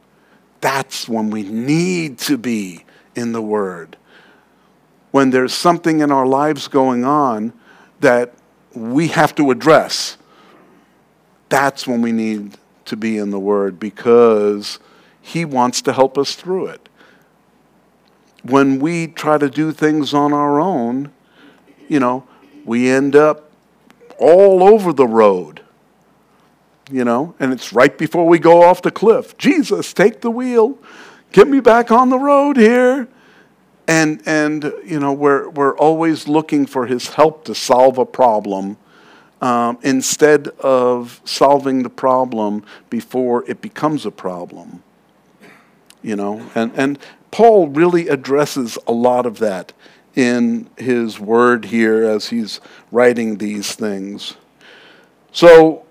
That's 0.62 1.10
when 1.10 1.32
we 1.32 1.44
need 1.44 2.20
to 2.20 2.38
be 2.38 2.86
in 3.16 3.32
the 3.32 3.42
Word. 3.42 3.98
When 5.12 5.32
there's 5.32 5.54
something 5.54 6.00
in 6.00 6.12
our 6.12 6.26
lives 6.26 6.68
going 6.68 7.04
on 7.04 7.54
that 8.00 8.34
we 8.74 9.10
have 9.10 9.36
to 9.36 9.52
address, 9.52 10.18
that's 11.50 11.86
when 11.86 12.02
we 12.02 12.12
need 12.12 12.58
to 12.86 12.96
be 12.96 13.18
in 13.18 13.32
the 13.32 13.40
Word 13.40 13.80
because 13.80 14.80
He 15.22 15.44
wants 15.44 15.82
to 15.84 15.94
help 15.94 16.18
us 16.18 16.36
through 16.36 16.68
it. 16.68 16.88
When 18.44 18.80
we 18.80 19.08
try 19.08 19.38
to 19.38 19.50
do 19.50 19.72
things 19.72 20.14
on 20.14 20.34
our 20.34 20.60
own, 20.60 21.12
you 21.88 22.00
know, 22.00 22.26
we 22.66 22.90
end 22.90 23.16
up 23.16 23.52
all 24.18 24.64
over 24.64 24.94
the 24.94 25.08
road 25.08 25.62
you 26.92 27.06
know, 27.06 27.34
and 27.40 27.54
it's 27.54 27.72
right 27.72 27.98
before 27.98 28.28
we 28.28 28.38
go 28.38 28.64
off 28.64 28.82
the 28.82 28.92
cliff. 28.92 29.38
Jesus, 29.38 29.94
take 29.94 30.22
the 30.22 30.30
wheel. 30.30 30.78
Get 31.32 31.48
me 31.48 31.62
back 31.62 31.92
on 31.92 32.10
the 32.10 32.20
road 32.20 32.58
here. 32.58 33.08
And, 33.88 34.22
and 34.26 34.72
you 34.86 35.00
know, 35.00 35.14
we're, 35.14 35.50
we're 35.50 35.76
always 35.78 36.28
looking 36.28 36.66
for 36.66 36.86
his 36.86 37.10
help 37.10 37.46
to 37.46 37.56
solve 37.56 37.98
a 37.98 38.06
problem 38.06 38.78
um, 39.42 39.80
instead 39.82 40.50
of 40.60 41.22
solving 41.26 41.84
the 41.84 41.90
problem 41.90 42.64
before 42.90 43.50
it 43.50 43.62
becomes 43.62 44.06
a 44.06 44.12
problem. 44.12 44.84
You 46.04 46.16
know, 46.16 46.50
and, 46.56 46.72
and 46.76 47.00
Paul 47.32 47.70
really 47.70 48.08
addresses 48.08 48.78
a 48.86 48.92
lot 48.92 49.26
of 49.26 49.40
that 49.40 49.72
in 50.16 50.70
his 50.78 51.20
word 51.20 51.66
here 51.66 52.04
as 52.04 52.30
he's 52.30 52.60
writing 52.92 53.38
these 53.38 53.74
things. 53.76 54.36
So, 55.32 55.86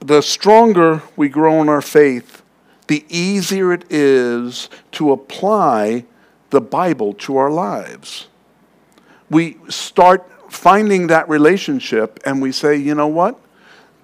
the 0.00 0.20
stronger 0.20 1.02
we 1.16 1.28
grow 1.28 1.60
in 1.60 1.68
our 1.68 1.82
faith, 1.82 2.42
the 2.86 3.04
easier 3.08 3.72
it 3.72 3.84
is 3.90 4.68
to 4.92 5.12
apply 5.12 6.04
the 6.50 6.60
Bible 6.60 7.14
to 7.14 7.36
our 7.36 7.50
lives. 7.50 8.28
We 9.28 9.58
start 9.68 10.30
finding 10.48 11.08
that 11.08 11.28
relationship 11.28 12.20
and 12.24 12.40
we 12.40 12.52
say, 12.52 12.76
you 12.76 12.94
know 12.94 13.08
what? 13.08 13.38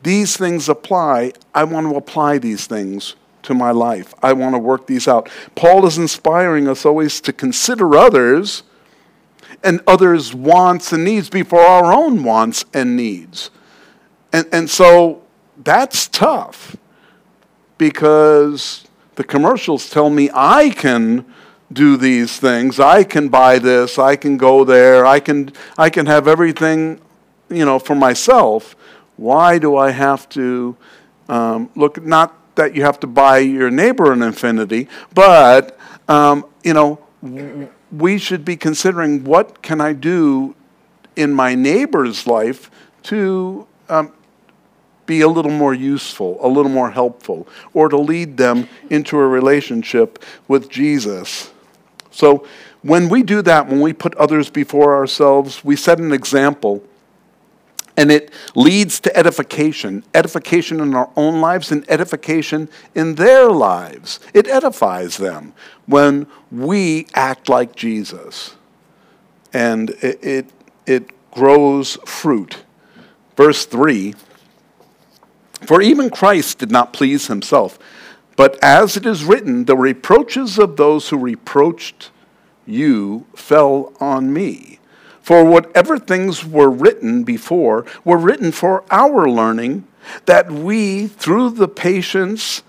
these 0.04 0.36
things 0.36 0.68
apply, 0.68 1.32
I 1.54 1.64
want 1.64 1.88
to 1.88 1.96
apply 1.96 2.38
these 2.38 2.66
things 2.66 3.16
to 3.42 3.54
my 3.54 3.72
life. 3.72 4.14
I 4.22 4.34
want 4.34 4.54
to 4.54 4.58
work 4.58 4.86
these 4.86 5.08
out. 5.08 5.28
Paul 5.54 5.84
is 5.86 5.98
inspiring 5.98 6.68
us 6.68 6.86
always 6.86 7.20
to 7.22 7.32
consider 7.32 7.96
others 7.96 8.62
and 9.64 9.80
others' 9.86 10.34
wants 10.34 10.92
and 10.92 11.04
needs 11.04 11.30
before 11.30 11.60
our 11.60 11.92
own 11.92 12.22
wants 12.22 12.64
and 12.74 12.96
needs. 12.96 13.50
And, 14.32 14.46
and 14.52 14.70
so 14.70 15.22
that's 15.62 16.06
tough 16.06 16.76
because 17.78 18.84
the 19.14 19.24
commercials 19.24 19.88
tell 19.90 20.10
me 20.10 20.30
I 20.34 20.70
can 20.70 21.24
do 21.72 21.96
these 21.96 22.38
things. 22.38 22.78
I 22.78 23.04
can 23.04 23.28
buy 23.28 23.58
this. 23.58 23.98
I 23.98 24.16
can 24.16 24.36
go 24.36 24.64
there. 24.64 25.06
I 25.06 25.18
can, 25.18 25.52
I 25.78 25.90
can 25.90 26.06
have 26.06 26.28
everything, 26.28 27.00
you 27.48 27.64
know, 27.64 27.78
for 27.78 27.94
myself. 27.94 28.76
Why 29.16 29.58
do 29.58 29.76
I 29.76 29.90
have 29.90 30.28
to 30.30 30.76
um, 31.28 31.70
look? 31.74 32.02
Not 32.02 32.36
that 32.56 32.74
you 32.74 32.82
have 32.82 33.00
to 33.00 33.06
buy 33.06 33.38
your 33.38 33.70
neighbor 33.70 34.12
an 34.12 34.20
Infiniti, 34.20 34.88
but 35.14 35.78
um, 36.08 36.46
you 36.62 36.74
know, 36.74 36.98
we 37.98 38.18
should 38.18 38.44
be 38.44 38.56
considering 38.56 39.24
what 39.24 39.62
can 39.62 39.80
I 39.80 39.92
do 39.92 40.54
in 41.16 41.32
my 41.32 41.54
neighbor's 41.54 42.26
life 42.26 42.70
to 43.04 43.66
um, 43.88 44.12
be 45.06 45.20
a 45.20 45.28
little 45.28 45.50
more 45.50 45.74
useful, 45.74 46.38
a 46.40 46.48
little 46.48 46.70
more 46.70 46.90
helpful, 46.90 47.46
or 47.72 47.88
to 47.88 47.96
lead 47.96 48.36
them 48.36 48.68
into 48.90 49.18
a 49.18 49.26
relationship 49.26 50.24
with 50.48 50.70
Jesus. 50.70 51.52
So 52.10 52.46
when 52.82 53.08
we 53.08 53.22
do 53.22 53.42
that, 53.42 53.66
when 53.68 53.80
we 53.80 53.92
put 53.92 54.14
others 54.16 54.50
before 54.50 54.94
ourselves, 54.94 55.64
we 55.64 55.76
set 55.76 55.98
an 55.98 56.12
example. 56.12 56.82
And 57.96 58.10
it 58.10 58.32
leads 58.56 58.98
to 59.00 59.16
edification 59.16 60.04
edification 60.14 60.80
in 60.80 60.94
our 60.94 61.10
own 61.16 61.40
lives 61.40 61.70
and 61.70 61.88
edification 61.88 62.68
in 62.94 63.14
their 63.14 63.50
lives. 63.50 64.18
It 64.32 64.48
edifies 64.48 65.16
them 65.16 65.52
when 65.86 66.26
we 66.50 67.06
act 67.14 67.48
like 67.48 67.76
Jesus. 67.76 68.56
And 69.52 69.90
it, 70.02 70.18
it, 70.24 70.50
it 70.86 71.30
grows 71.30 71.96
fruit. 72.04 72.64
Verse 73.36 73.64
3 73.64 74.14
For 75.62 75.80
even 75.80 76.10
Christ 76.10 76.58
did 76.58 76.72
not 76.72 76.92
please 76.92 77.28
himself 77.28 77.78
but 78.36 78.58
as 78.62 78.96
it 78.96 79.06
is 79.06 79.24
written, 79.24 79.64
the 79.64 79.76
reproaches 79.76 80.58
of 80.58 80.76
those 80.76 81.08
who 81.08 81.18
reproached 81.18 82.10
you 82.66 83.26
fell 83.36 83.92
on 84.00 84.32
me. 84.32 84.78
For 85.24 85.42
whatever 85.42 85.98
things 85.98 86.44
were 86.44 86.68
written 86.68 87.24
before 87.24 87.86
were 88.04 88.18
written 88.18 88.52
for 88.52 88.84
our 88.90 89.26
learning, 89.26 89.88
that 90.26 90.50
we, 90.50 91.06
through 91.06 91.52
the 91.52 91.66
patience 91.66 92.62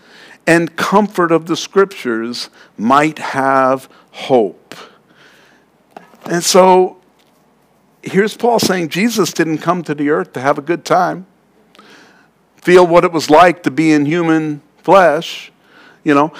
and 0.47 0.73
comfort 0.77 1.33
of 1.33 1.47
the 1.47 1.57
scriptures, 1.57 2.49
might 2.77 3.19
have 3.19 3.89
hope. 4.11 4.73
And 6.27 6.41
so 6.41 7.01
here's 8.01 8.37
Paul 8.37 8.59
saying 8.59 8.87
Jesus 8.87 9.33
didn't 9.33 9.57
come 9.57 9.83
to 9.83 9.93
the 9.93 10.09
earth 10.09 10.31
to 10.31 10.39
have 10.39 10.57
a 10.57 10.61
good 10.61 10.85
time, 10.85 11.25
feel 12.55 12.87
what 12.87 13.03
it 13.03 13.11
was 13.11 13.29
like 13.29 13.63
to 13.63 13.71
be 13.71 13.91
in 13.91 14.05
human 14.05 14.61
flesh. 14.77 15.51
You 16.05 16.13
know, 16.13 16.31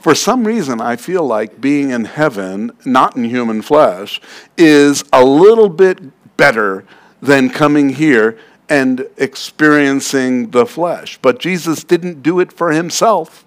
for 0.00 0.14
some 0.14 0.46
reason, 0.46 0.80
I 0.80 0.96
feel 0.96 1.24
like 1.24 1.60
being 1.60 1.90
in 1.90 2.04
heaven, 2.04 2.72
not 2.84 3.16
in 3.16 3.24
human 3.24 3.62
flesh, 3.62 4.20
is 4.56 5.04
a 5.12 5.24
little 5.24 5.68
bit 5.68 5.98
better 6.36 6.84
than 7.20 7.50
coming 7.50 7.90
here 7.90 8.38
and 8.68 9.08
experiencing 9.16 10.50
the 10.50 10.66
flesh. 10.66 11.18
But 11.20 11.38
Jesus 11.40 11.84
didn't 11.84 12.22
do 12.22 12.40
it 12.40 12.52
for 12.52 12.72
himself, 12.72 13.44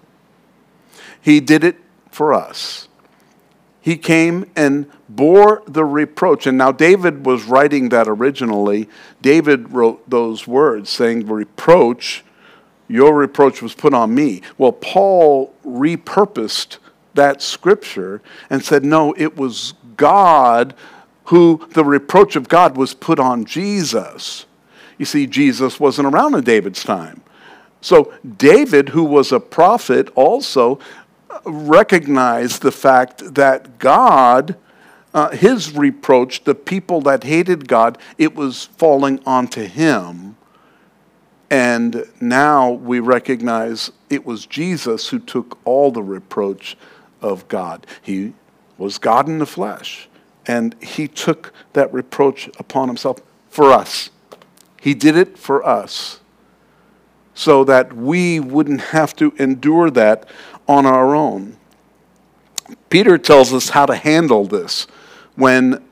He 1.20 1.40
did 1.40 1.64
it 1.64 1.76
for 2.10 2.34
us. 2.34 2.88
He 3.80 3.96
came 3.96 4.48
and 4.54 4.88
bore 5.08 5.64
the 5.66 5.84
reproach. 5.84 6.46
And 6.46 6.56
now 6.56 6.70
David 6.70 7.26
was 7.26 7.44
writing 7.44 7.88
that 7.88 8.06
originally. 8.06 8.88
David 9.20 9.72
wrote 9.72 10.08
those 10.08 10.46
words 10.46 10.88
saying, 10.88 11.26
Reproach 11.26 12.24
your 12.92 13.14
reproach 13.14 13.62
was 13.62 13.74
put 13.74 13.94
on 13.94 14.14
me. 14.14 14.42
Well, 14.58 14.72
Paul 14.72 15.54
repurposed 15.64 16.78
that 17.14 17.40
scripture 17.40 18.20
and 18.50 18.64
said, 18.64 18.84
no, 18.84 19.14
it 19.16 19.36
was 19.36 19.74
God 19.96 20.74
who 21.24 21.66
the 21.72 21.84
reproach 21.84 22.36
of 22.36 22.48
God 22.48 22.76
was 22.76 22.94
put 22.94 23.18
on 23.18 23.44
Jesus. 23.44 24.46
You 24.98 25.04
see, 25.04 25.26
Jesus 25.26 25.80
wasn't 25.80 26.12
around 26.12 26.34
in 26.34 26.44
David's 26.44 26.84
time. 26.84 27.22
So, 27.80 28.12
David, 28.36 28.90
who 28.90 29.04
was 29.04 29.32
a 29.32 29.40
prophet, 29.40 30.10
also 30.14 30.78
recognized 31.44 32.62
the 32.62 32.72
fact 32.72 33.34
that 33.34 33.78
God, 33.78 34.56
uh, 35.14 35.30
his 35.30 35.74
reproach, 35.74 36.44
the 36.44 36.54
people 36.54 37.00
that 37.02 37.24
hated 37.24 37.66
God, 37.66 37.98
it 38.18 38.34
was 38.34 38.66
falling 38.76 39.20
onto 39.26 39.66
him. 39.66 40.36
And 41.52 42.06
now 42.18 42.70
we 42.70 42.98
recognize 42.98 43.92
it 44.08 44.24
was 44.24 44.46
Jesus 44.46 45.10
who 45.10 45.18
took 45.18 45.58
all 45.66 45.92
the 45.92 46.02
reproach 46.02 46.78
of 47.20 47.46
God. 47.48 47.86
He 48.00 48.32
was 48.78 48.96
God 48.96 49.28
in 49.28 49.38
the 49.38 49.44
flesh, 49.44 50.08
and 50.46 50.74
he 50.82 51.06
took 51.06 51.52
that 51.74 51.92
reproach 51.92 52.48
upon 52.58 52.88
himself 52.88 53.18
for 53.50 53.70
us. 53.70 54.08
He 54.80 54.94
did 54.94 55.14
it 55.14 55.36
for 55.36 55.62
us 55.62 56.20
so 57.34 57.64
that 57.64 57.92
we 57.92 58.40
wouldn't 58.40 58.80
have 58.80 59.14
to 59.16 59.34
endure 59.38 59.90
that 59.90 60.26
on 60.66 60.86
our 60.86 61.14
own. 61.14 61.58
Peter 62.88 63.18
tells 63.18 63.52
us 63.52 63.68
how 63.68 63.84
to 63.84 63.94
handle 63.94 64.46
this 64.46 64.86
when 65.36 65.84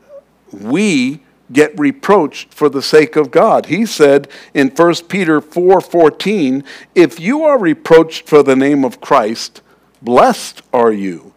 we 0.51 1.21
get 1.51 1.77
reproached 1.79 2.53
for 2.53 2.69
the 2.69 2.81
sake 2.81 3.15
of 3.15 3.31
God. 3.31 3.67
He 3.67 3.85
said 3.85 4.27
in 4.53 4.69
1 4.69 5.07
Peter 5.09 5.41
4:14, 5.41 6.63
"If 6.95 7.19
you 7.19 7.43
are 7.43 7.57
reproached 7.57 8.27
for 8.27 8.43
the 8.43 8.55
name 8.55 8.83
of 8.85 9.01
Christ, 9.01 9.61
blessed 10.01 10.61
are 10.73 10.91
you, 10.91 11.33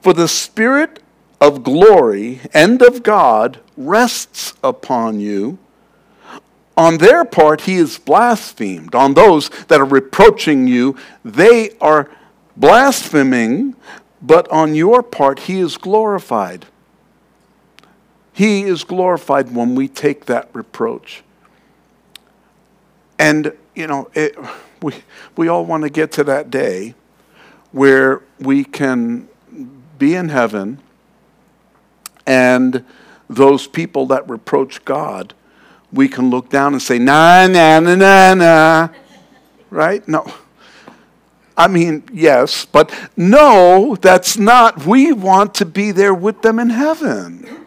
for 0.00 0.12
the 0.12 0.28
spirit 0.28 1.00
of 1.40 1.62
glory 1.62 2.40
and 2.52 2.82
of 2.82 3.02
God 3.02 3.58
rests 3.76 4.54
upon 4.62 5.20
you." 5.20 5.58
On 6.76 6.98
their 6.98 7.24
part, 7.24 7.62
he 7.62 7.74
is 7.74 7.98
blasphemed. 7.98 8.94
On 8.94 9.14
those 9.14 9.50
that 9.66 9.80
are 9.80 9.84
reproaching 9.84 10.68
you, 10.68 10.94
they 11.24 11.70
are 11.80 12.08
blaspheming, 12.56 13.74
but 14.22 14.48
on 14.50 14.76
your 14.76 15.02
part, 15.02 15.40
he 15.40 15.58
is 15.58 15.76
glorified. 15.76 16.66
He 18.38 18.62
is 18.62 18.84
glorified 18.84 19.52
when 19.52 19.74
we 19.74 19.88
take 19.88 20.26
that 20.26 20.48
reproach. 20.52 21.24
And, 23.18 23.52
you 23.74 23.88
know, 23.88 24.12
it, 24.14 24.38
we, 24.80 24.94
we 25.36 25.48
all 25.48 25.66
want 25.66 25.82
to 25.82 25.90
get 25.90 26.12
to 26.12 26.22
that 26.22 26.48
day 26.48 26.94
where 27.72 28.22
we 28.38 28.62
can 28.62 29.28
be 29.98 30.14
in 30.14 30.28
heaven 30.28 30.80
and 32.28 32.84
those 33.28 33.66
people 33.66 34.06
that 34.06 34.30
reproach 34.30 34.84
God, 34.84 35.34
we 35.92 36.06
can 36.06 36.30
look 36.30 36.48
down 36.48 36.74
and 36.74 36.80
say, 36.80 37.00
nah, 37.00 37.48
nah, 37.48 37.80
nah, 37.80 37.96
nah, 37.96 38.34
nah. 38.34 38.88
Right? 39.68 40.06
No. 40.06 40.32
I 41.56 41.66
mean, 41.66 42.04
yes, 42.12 42.66
but 42.66 42.94
no, 43.16 43.96
that's 44.00 44.38
not. 44.38 44.86
We 44.86 45.12
want 45.12 45.56
to 45.56 45.66
be 45.66 45.90
there 45.90 46.14
with 46.14 46.42
them 46.42 46.60
in 46.60 46.70
heaven. 46.70 47.66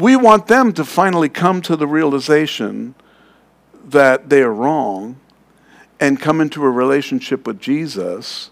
We 0.00 0.16
want 0.16 0.46
them 0.46 0.72
to 0.72 0.84
finally 0.84 1.28
come 1.28 1.60
to 1.62 1.76
the 1.76 1.86
realization 1.86 2.94
that 3.84 4.30
they 4.30 4.42
are 4.42 4.52
wrong 4.52 5.20
and 6.00 6.18
come 6.18 6.40
into 6.40 6.64
a 6.64 6.70
relationship 6.70 7.46
with 7.46 7.60
Jesus 7.60 8.50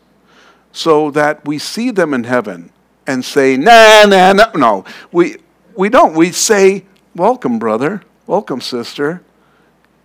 so 0.73 1.11
that 1.13 1.47
we 1.47 1.59
see 1.59 1.91
them 1.91 2.13
in 2.13 2.25
heaven 2.25 2.71
and 3.07 3.25
say, 3.25 3.57
nah, 3.57 4.05
nah, 4.05 4.35
no, 4.35 4.51
no. 4.55 4.85
We, 5.11 5.37
we 5.75 5.89
don't. 5.89 6.15
We 6.15 6.33
say, 6.33 6.85
welcome, 7.15 7.59
brother. 7.59 8.03
Welcome, 8.27 8.61
sister. 8.61 9.23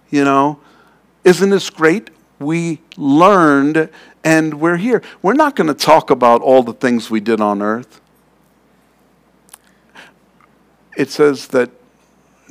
You 0.09 0.23
know, 0.23 0.61
isn't 1.25 1.49
this 1.49 1.69
great? 1.69 2.09
We 2.39 2.79
learned 2.95 3.89
and 4.23 4.61
we're 4.61 4.77
here. 4.77 5.01
We're 5.21 5.33
not 5.33 5.57
going 5.57 5.67
to 5.67 5.73
talk 5.73 6.09
about 6.09 6.41
all 6.41 6.63
the 6.63 6.73
things 6.73 7.11
we 7.11 7.19
did 7.19 7.41
on 7.41 7.61
earth 7.61 7.99
it 10.95 11.09
says 11.09 11.47
that 11.47 11.71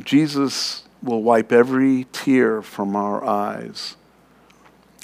Jesus 0.00 0.84
will 1.02 1.22
wipe 1.22 1.52
every 1.52 2.06
tear 2.12 2.62
from 2.62 2.96
our 2.96 3.24
eyes. 3.24 3.96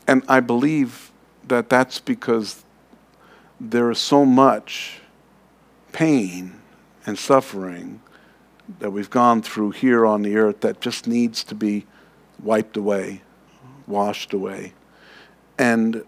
And 0.07 0.23
I 0.29 0.41
believe 0.41 1.11
that 1.47 1.69
that's 1.69 1.99
because 1.99 2.65
there 3.61 3.91
is 3.91 3.99
so 3.99 4.25
much 4.25 5.01
pain 5.93 6.61
and 7.07 7.19
suffering 7.19 8.01
that 8.79 8.91
we've 8.91 9.11
gone 9.11 9.43
through 9.43 9.71
here 9.71 10.05
on 10.07 10.23
the 10.23 10.37
earth 10.37 10.61
that 10.61 10.81
just 10.81 11.07
needs 11.07 11.43
to 11.45 11.55
be 11.55 11.87
wiped 12.43 12.77
away. 12.77 13.23
washed 13.87 14.33
away. 14.35 14.75
And 15.59 16.05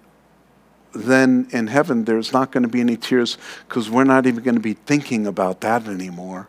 then 0.92 1.48
in 1.50 1.68
heaven, 1.68 2.04
there's 2.04 2.32
not 2.32 2.52
going 2.52 2.62
to 2.62 2.68
be 2.68 2.80
any 2.80 2.96
tears 2.96 3.38
because 3.66 3.88
we're 3.88 4.04
not 4.04 4.26
even 4.26 4.44
going 4.44 4.54
to 4.54 4.60
be 4.60 4.74
thinking 4.74 5.26
about 5.26 5.60
that 5.62 5.86
anymore. 5.86 6.48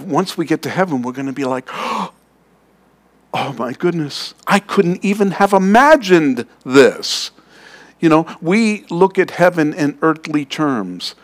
Once 0.00 0.36
we 0.36 0.46
get 0.46 0.62
to 0.62 0.70
heaven, 0.70 1.02
we're 1.02 1.12
going 1.12 1.26
to 1.26 1.32
be 1.32 1.44
like, 1.44 1.68
oh 1.72 2.12
my 3.32 3.72
goodness, 3.72 4.34
I 4.46 4.58
couldn't 4.58 5.04
even 5.04 5.32
have 5.32 5.52
imagined 5.52 6.46
this. 6.64 7.30
You 7.98 8.08
know, 8.08 8.26
we 8.40 8.84
look 8.90 9.18
at 9.18 9.32
heaven 9.32 9.72
in 9.72 9.98
earthly 10.02 10.44
terms. 10.44 11.14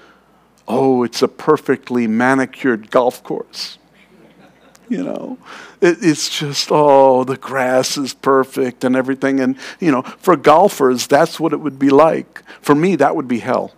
Oh, 0.67 1.03
it's 1.03 1.23
a 1.23 1.29
perfectly 1.29 2.07
manicured 2.07 2.91
golf 2.91 3.23
course. 3.23 3.79
You 4.89 5.05
know, 5.05 5.39
it, 5.81 5.99
it's 6.03 6.29
just, 6.29 6.69
oh, 6.71 7.25
the 7.25 7.37
grass 7.37 7.97
is 7.97 8.15
perfect 8.15 8.85
and 8.85 8.95
everything. 8.95 9.41
And, 9.41 9.57
you 9.81 9.91
know, 9.91 10.03
for 10.03 10.37
golfers, 10.37 11.07
that's 11.07 11.41
what 11.41 11.53
it 11.53 11.59
would 11.59 11.79
be 11.79 11.91
like. 11.91 12.43
For 12.61 12.75
me, 12.75 12.97
that 12.97 13.17
would 13.17 13.29
be 13.29 13.39
hell. 13.39 13.73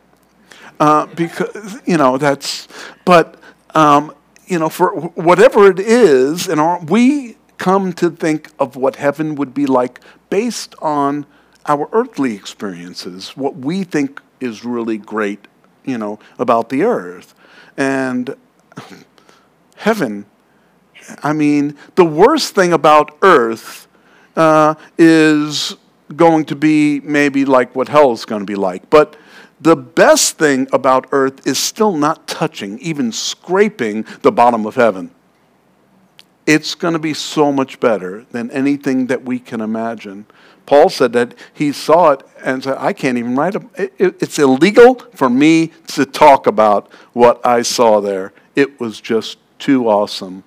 Uh, 0.81 1.07
because, 1.07 1.81
you 1.87 1.97
know, 1.97 2.19
that's, 2.19 2.67
but, 3.05 3.39
um, 3.75 4.13
you 4.47 4.59
know, 4.59 4.69
for 4.69 4.95
whatever 4.95 5.71
it 5.71 5.81
is, 5.81 6.49
and 6.49 6.89
we 6.89 7.37
come 7.59 7.93
to 7.95 8.11
think 8.11 8.51
of 8.59 8.77
what 8.77 8.97
heaven 8.97 9.35
would 9.37 9.55
be 9.55 9.67
like 9.67 10.01
based 10.31 10.75
on 10.83 11.27
our 11.67 11.89
earthly 11.93 12.35
experiences, 12.35 13.37
what 13.37 13.57
we 13.57 13.85
think 13.85 14.21
is 14.41 14.65
really 14.65 14.99
great, 14.99 15.47
you 15.85 15.97
know, 15.97 16.19
about 16.39 16.69
the 16.69 16.83
earth. 16.83 17.35
And 17.77 18.35
heaven, 19.77 20.27
I 21.23 21.33
mean, 21.33 21.77
the 21.95 22.05
worst 22.05 22.55
thing 22.55 22.73
about 22.73 23.17
earth 23.23 23.89
uh, 24.37 24.75
is 24.99 25.77
going 26.17 26.45
to 26.47 26.57
be 26.57 27.01
maybe 27.01 27.45
like 27.45 27.75
what 27.75 27.89
hell 27.89 28.13
is 28.13 28.25
going 28.25 28.41
to 28.41 28.47
be 28.47 28.57
like. 28.57 28.91
But 28.91 29.17
the 29.61 29.77
best 29.77 30.39
thing 30.39 30.69
about 30.73 31.07
earth 31.13 31.47
is 31.47 31.59
still 31.59 31.97
not 31.97 32.27
touching, 32.27 32.79
even 32.81 33.13
scraping 33.13 34.05
the 34.23 34.33
bottom 34.33 34.67
of 34.67 34.75
heaven 34.75 35.11
it's 36.47 36.75
going 36.75 36.93
to 36.93 36.99
be 36.99 37.15
so 37.15 37.53
much 37.53 37.81
better 37.81 38.27
than 38.31 38.51
anything 38.51 39.07
that 39.07 39.25
we 39.25 39.39
can 39.39 39.61
imagine. 39.61 40.27
Paul 40.67 40.89
said 40.89 41.13
that 41.13 41.35
he 41.53 41.73
saw 41.73 42.13
it 42.13 42.23
and 42.43 42.65
said, 42.65 42.77
I 42.79 42.93
can't 42.93 43.19
even 43.19 43.37
write 43.37 43.55
it. 43.55 43.93
It's 43.99 44.39
illegal 44.39 44.97
for 45.15 45.29
me 45.29 45.73
to 45.89 46.07
talk 46.07 46.47
about 46.47 46.91
what 47.13 47.45
I 47.47 47.63
saw 47.63 48.01
there. 48.01 48.33
It 48.55 48.81
was 48.81 49.01
just 49.01 49.39
too 49.59 49.89
awesome. 49.89 50.45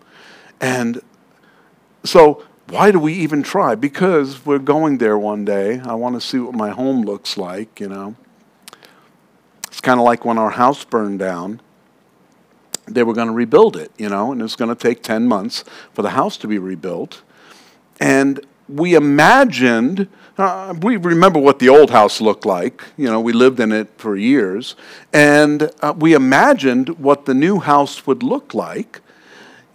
And 0.60 1.02
so, 2.04 2.44
why 2.70 2.92
do 2.92 3.00
we 3.00 3.14
even 3.14 3.44
try? 3.44 3.76
Because 3.76 4.46
we're 4.46 4.60
going 4.60 4.98
there 4.98 5.18
one 5.18 5.46
day. 5.46 5.80
I 5.80 5.94
want 5.94 6.16
to 6.16 6.22
see 6.22 6.40
what 6.40 6.54
my 6.54 6.70
home 6.70 7.04
looks 7.04 7.38
like, 7.38 7.80
you 7.80 7.88
know. 7.88 8.16
It's 9.78 9.82
kind 9.84 10.00
of 10.00 10.08
like 10.08 10.26
when 10.26 10.40
our 10.40 10.50
house 10.50 10.84
burned 10.84 11.20
down 11.20 11.62
they 12.88 13.04
were 13.04 13.14
going 13.14 13.28
to 13.28 13.34
rebuild 13.34 13.78
it, 13.78 13.92
you 14.00 14.10
know, 14.10 14.32
and 14.32 14.42
it's 14.42 14.56
going 14.56 14.76
to 14.76 14.82
take 14.82 15.04
10 15.04 15.28
months 15.28 15.64
for 15.94 16.02
the 16.02 16.10
house 16.10 16.36
to 16.38 16.48
be 16.48 16.58
rebuilt. 16.58 17.22
And 18.00 18.44
we 18.68 18.96
imagined, 18.96 20.08
uh, 20.40 20.74
we 20.82 20.98
remember 20.98 21.38
what 21.38 21.60
the 21.60 21.70
old 21.70 21.92
house 21.92 22.20
looked 22.20 22.44
like. 22.44 22.84
You 22.98 23.06
know, 23.06 23.20
we 23.20 23.34
lived 23.34 23.60
in 23.60 23.72
it 23.72 23.90
for 23.98 24.16
years. 24.16 24.76
And 25.14 25.70
uh, 25.82 25.94
we 25.96 26.16
imagined 26.16 26.98
what 26.98 27.26
the 27.26 27.36
new 27.36 27.60
house 27.60 28.08
would 28.08 28.24
look 28.24 28.56
like, 28.56 29.02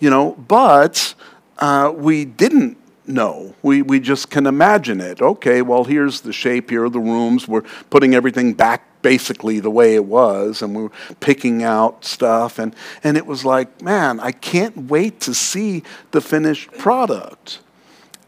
you 0.01 0.11
know, 0.11 0.33
but 0.49 1.15
uh, 1.59 1.93
we 1.95 2.25
didn't 2.25 2.77
know. 3.07 3.55
We, 3.63 3.83
we 3.83 4.01
just 4.01 4.31
can 4.31 4.47
imagine 4.47 5.01
it. 5.01 5.23
Okay, 5.23 5.63
well, 5.63 5.85
here's 5.85 6.23
the 6.23 6.33
shape, 6.33 6.71
here 6.71 6.87
are 6.87 6.91
the 6.91 6.99
rooms. 6.99 7.47
We're 7.47 7.63
putting 7.91 8.15
everything 8.15 8.55
back 8.55 8.89
basically 9.03 9.61
the 9.61 9.71
way 9.71 9.95
it 9.95 10.05
was, 10.05 10.63
and 10.63 10.75
we 10.75 10.85
were 10.85 10.93
picking 11.21 11.63
out 11.63 12.05
stuff. 12.05 12.59
And, 12.59 12.75
and 13.05 13.17
it 13.17 13.27
was 13.27 13.45
like, 13.45 13.83
man, 13.83 14.21
I 14.21 14.33
can't 14.33 14.89
wait 14.91 15.21
to 15.23 15.35
see 15.35 15.83
the 16.13 16.21
finished 16.21 16.73
product. 16.79 17.61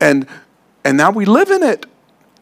And, 0.00 0.26
and 0.84 0.96
now 0.96 1.10
we 1.10 1.24
live 1.24 1.50
in 1.50 1.62
it. 1.62 1.87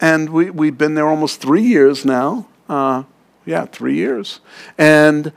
And 0.01 0.31
we, 0.31 0.49
we've 0.49 0.77
been 0.77 0.95
there 0.95 1.07
almost 1.07 1.39
three 1.39 1.61
years 1.63 2.03
now. 2.03 2.47
Uh, 2.67 3.03
yeah, 3.45 3.65
three 3.65 3.95
years. 3.95 4.41
And, 4.77 5.31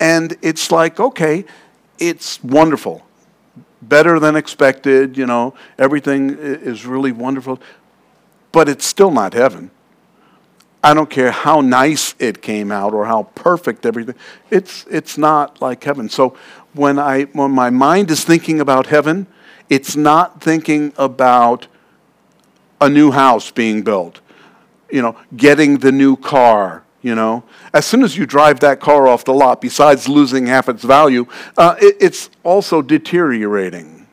and 0.00 0.36
it's 0.40 0.70
like, 0.70 0.98
okay, 0.98 1.44
it's 1.98 2.42
wonderful. 2.42 3.04
Better 3.82 4.18
than 4.18 4.36
expected, 4.36 5.18
you 5.18 5.26
know, 5.26 5.54
everything 5.78 6.30
is 6.38 6.86
really 6.86 7.12
wonderful. 7.12 7.60
But 8.52 8.68
it's 8.68 8.86
still 8.86 9.10
not 9.10 9.34
heaven. 9.34 9.70
I 10.82 10.94
don't 10.94 11.08
care 11.08 11.30
how 11.30 11.60
nice 11.60 12.14
it 12.18 12.42
came 12.42 12.72
out 12.72 12.92
or 12.92 13.06
how 13.06 13.24
perfect 13.34 13.86
everything. 13.86 14.16
It's, 14.50 14.84
it's 14.90 15.16
not 15.16 15.62
like 15.62 15.84
heaven. 15.84 16.08
So 16.08 16.36
when, 16.74 16.98
I, 16.98 17.24
when 17.24 17.52
my 17.52 17.70
mind 17.70 18.10
is 18.10 18.24
thinking 18.24 18.60
about 18.60 18.86
heaven, 18.86 19.28
it's 19.70 19.94
not 19.94 20.42
thinking 20.42 20.92
about 20.96 21.68
a 22.80 22.88
new 22.88 23.12
house 23.12 23.52
being 23.52 23.82
built, 23.82 24.20
you 24.90 25.00
know, 25.00 25.16
getting 25.36 25.78
the 25.78 25.92
new 25.92 26.16
car, 26.16 26.82
you 27.00 27.14
know. 27.14 27.44
As 27.72 27.86
soon 27.86 28.02
as 28.02 28.16
you 28.16 28.26
drive 28.26 28.58
that 28.60 28.80
car 28.80 29.06
off 29.06 29.24
the 29.24 29.32
lot, 29.32 29.60
besides 29.60 30.08
losing 30.08 30.46
half 30.46 30.68
its 30.68 30.82
value, 30.82 31.26
uh, 31.56 31.76
it, 31.80 31.96
it's 32.00 32.28
also 32.42 32.82
deteriorating, 32.82 34.08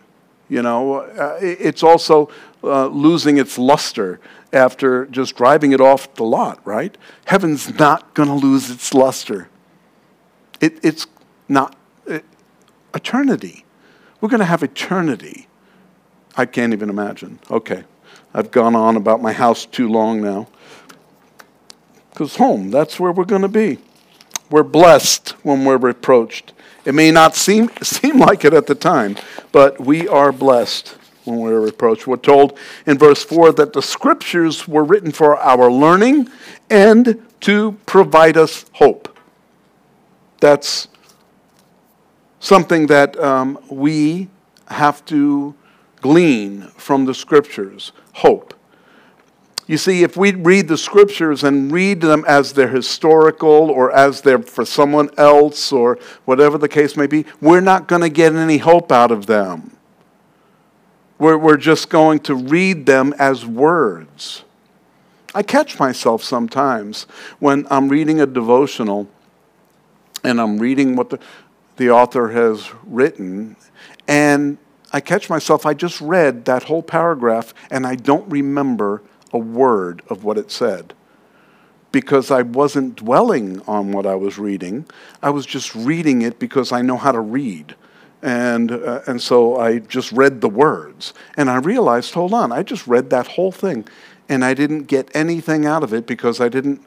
you 0.49 0.61
know. 0.61 0.95
Uh, 0.95 1.39
it's 1.41 1.81
also 1.81 2.29
uh, 2.63 2.85
losing 2.87 3.39
its 3.39 3.57
luster 3.57 4.19
after 4.51 5.05
just 5.05 5.35
driving 5.35 5.71
it 5.71 5.81
off 5.81 6.13
the 6.15 6.23
lot, 6.23 6.65
right? 6.65 6.97
Heaven's 7.25 7.77
not 7.77 8.13
going 8.13 8.29
to 8.29 8.35
lose 8.35 8.69
its 8.69 8.93
luster. 8.93 9.49
It, 10.59 10.79
it's 10.83 11.07
not 11.47 11.75
it, 12.05 12.25
eternity. 12.93 13.65
We're 14.19 14.29
going 14.29 14.39
to 14.39 14.45
have 14.45 14.63
eternity. 14.63 15.47
I 16.35 16.45
can't 16.45 16.73
even 16.73 16.89
imagine. 16.89 17.39
Okay, 17.49 17.83
I've 18.33 18.51
gone 18.51 18.75
on 18.75 18.95
about 18.95 19.21
my 19.21 19.33
house 19.33 19.65
too 19.65 19.89
long 19.89 20.21
now. 20.21 20.47
Because 22.09 22.35
home, 22.35 22.71
that's 22.71 22.99
where 22.99 23.11
we're 23.11 23.25
going 23.25 23.43
to 23.43 23.47
be. 23.47 23.77
We're 24.49 24.63
blessed 24.63 25.29
when 25.43 25.63
we're 25.63 25.77
reproached. 25.77 26.53
It 26.83 26.95
may 26.95 27.11
not 27.11 27.35
seem, 27.35 27.69
seem 27.83 28.17
like 28.17 28.43
it 28.43 28.53
at 28.53 28.67
the 28.67 28.75
time, 28.75 29.15
but 29.51 29.79
we 29.79 30.07
are 30.07 30.31
blessed 30.31 30.97
when 31.29 31.39
we 31.39 31.51
are 31.51 31.61
reproached. 31.61 32.07
We're 32.07 32.17
told 32.17 32.57
in 32.85 32.97
verse 32.97 33.23
4 33.23 33.53
that 33.53 33.73
the 33.73 33.81
scriptures 33.81 34.67
were 34.67 34.83
written 34.83 35.11
for 35.11 35.37
our 35.37 35.71
learning 35.71 36.29
and 36.69 37.25
to 37.41 37.73
provide 37.85 38.37
us 38.37 38.65
hope. 38.73 39.17
That's 40.39 40.87
something 42.39 42.87
that 42.87 43.17
um, 43.19 43.59
we 43.69 44.29
have 44.67 45.03
to 45.05 45.55
glean 46.01 46.67
from 46.77 47.05
the 47.05 47.13
scriptures 47.13 47.91
hope. 48.13 48.53
You 49.69 49.77
see, 49.77 50.01
if 50.01 50.17
we 50.17 50.33
read 50.33 50.67
the 50.67 50.79
scriptures 50.79 51.43
and 51.43 51.71
read 51.71 52.01
them 52.01 52.25
as 52.27 52.53
they're 52.53 52.69
historical 52.69 53.69
or 53.69 53.91
as 53.91 54.21
they're 54.21 54.41
for 54.41 54.65
someone 54.65 55.11
else 55.15 55.71
or 55.71 55.99
whatever 56.25 56.57
the 56.57 56.67
case 56.67 56.97
may 56.97 57.05
be, 57.05 57.23
we're 57.39 57.61
not 57.61 57.87
going 57.87 58.01
to 58.01 58.09
get 58.09 58.33
any 58.33 58.57
hope 58.57 58.91
out 58.91 59.11
of 59.11 59.27
them. 59.27 59.77
We're, 61.19 61.37
we're 61.37 61.57
just 61.57 61.89
going 61.89 62.19
to 62.21 62.35
read 62.35 62.85
them 62.85 63.13
as 63.19 63.45
words. 63.45 64.43
I 65.35 65.43
catch 65.43 65.77
myself 65.77 66.23
sometimes 66.23 67.03
when 67.39 67.67
I'm 67.69 67.89
reading 67.89 68.19
a 68.19 68.25
devotional 68.25 69.07
and 70.23 70.41
I'm 70.41 70.57
reading 70.57 70.95
what 70.95 71.11
the, 71.11 71.19
the 71.77 71.91
author 71.91 72.29
has 72.29 72.71
written, 72.83 73.55
and 74.07 74.57
I 74.91 75.01
catch 75.01 75.29
myself, 75.29 75.65
I 75.65 75.73
just 75.73 76.01
read 76.01 76.45
that 76.45 76.63
whole 76.63 76.81
paragraph 76.81 77.53
and 77.69 77.85
I 77.85 77.95
don't 77.95 78.29
remember 78.29 79.03
a 79.31 79.37
word 79.37 80.01
of 80.09 80.23
what 80.23 80.37
it 80.37 80.51
said 80.51 80.93
because 81.91 82.31
I 82.31 82.41
wasn't 82.41 82.95
dwelling 82.95 83.61
on 83.61 83.91
what 83.91 84.05
I 84.05 84.15
was 84.15 84.37
reading. 84.37 84.85
I 85.21 85.29
was 85.29 85.45
just 85.45 85.73
reading 85.75 86.21
it 86.21 86.39
because 86.39 86.71
I 86.71 86.81
know 86.81 86.97
how 86.97 87.11
to 87.11 87.19
read. 87.19 87.75
And, 88.21 88.71
uh, 88.71 89.01
and 89.07 89.21
so 89.21 89.57
I 89.57 89.79
just 89.79 90.11
read 90.11 90.41
the 90.41 90.49
words. 90.49 91.13
And 91.37 91.49
I 91.49 91.57
realized, 91.57 92.13
hold 92.13 92.33
on, 92.33 92.51
I 92.51 92.63
just 92.63 92.85
read 92.87 93.09
that 93.11 93.27
whole 93.27 93.51
thing. 93.51 93.87
And 94.27 94.43
I 94.43 94.53
didn't 94.53 94.83
get 94.83 95.09
anything 95.15 95.65
out 95.65 95.83
of 95.83 95.93
it 95.93 96.05
because 96.05 96.41
I 96.41 96.49
didn't 96.49 96.81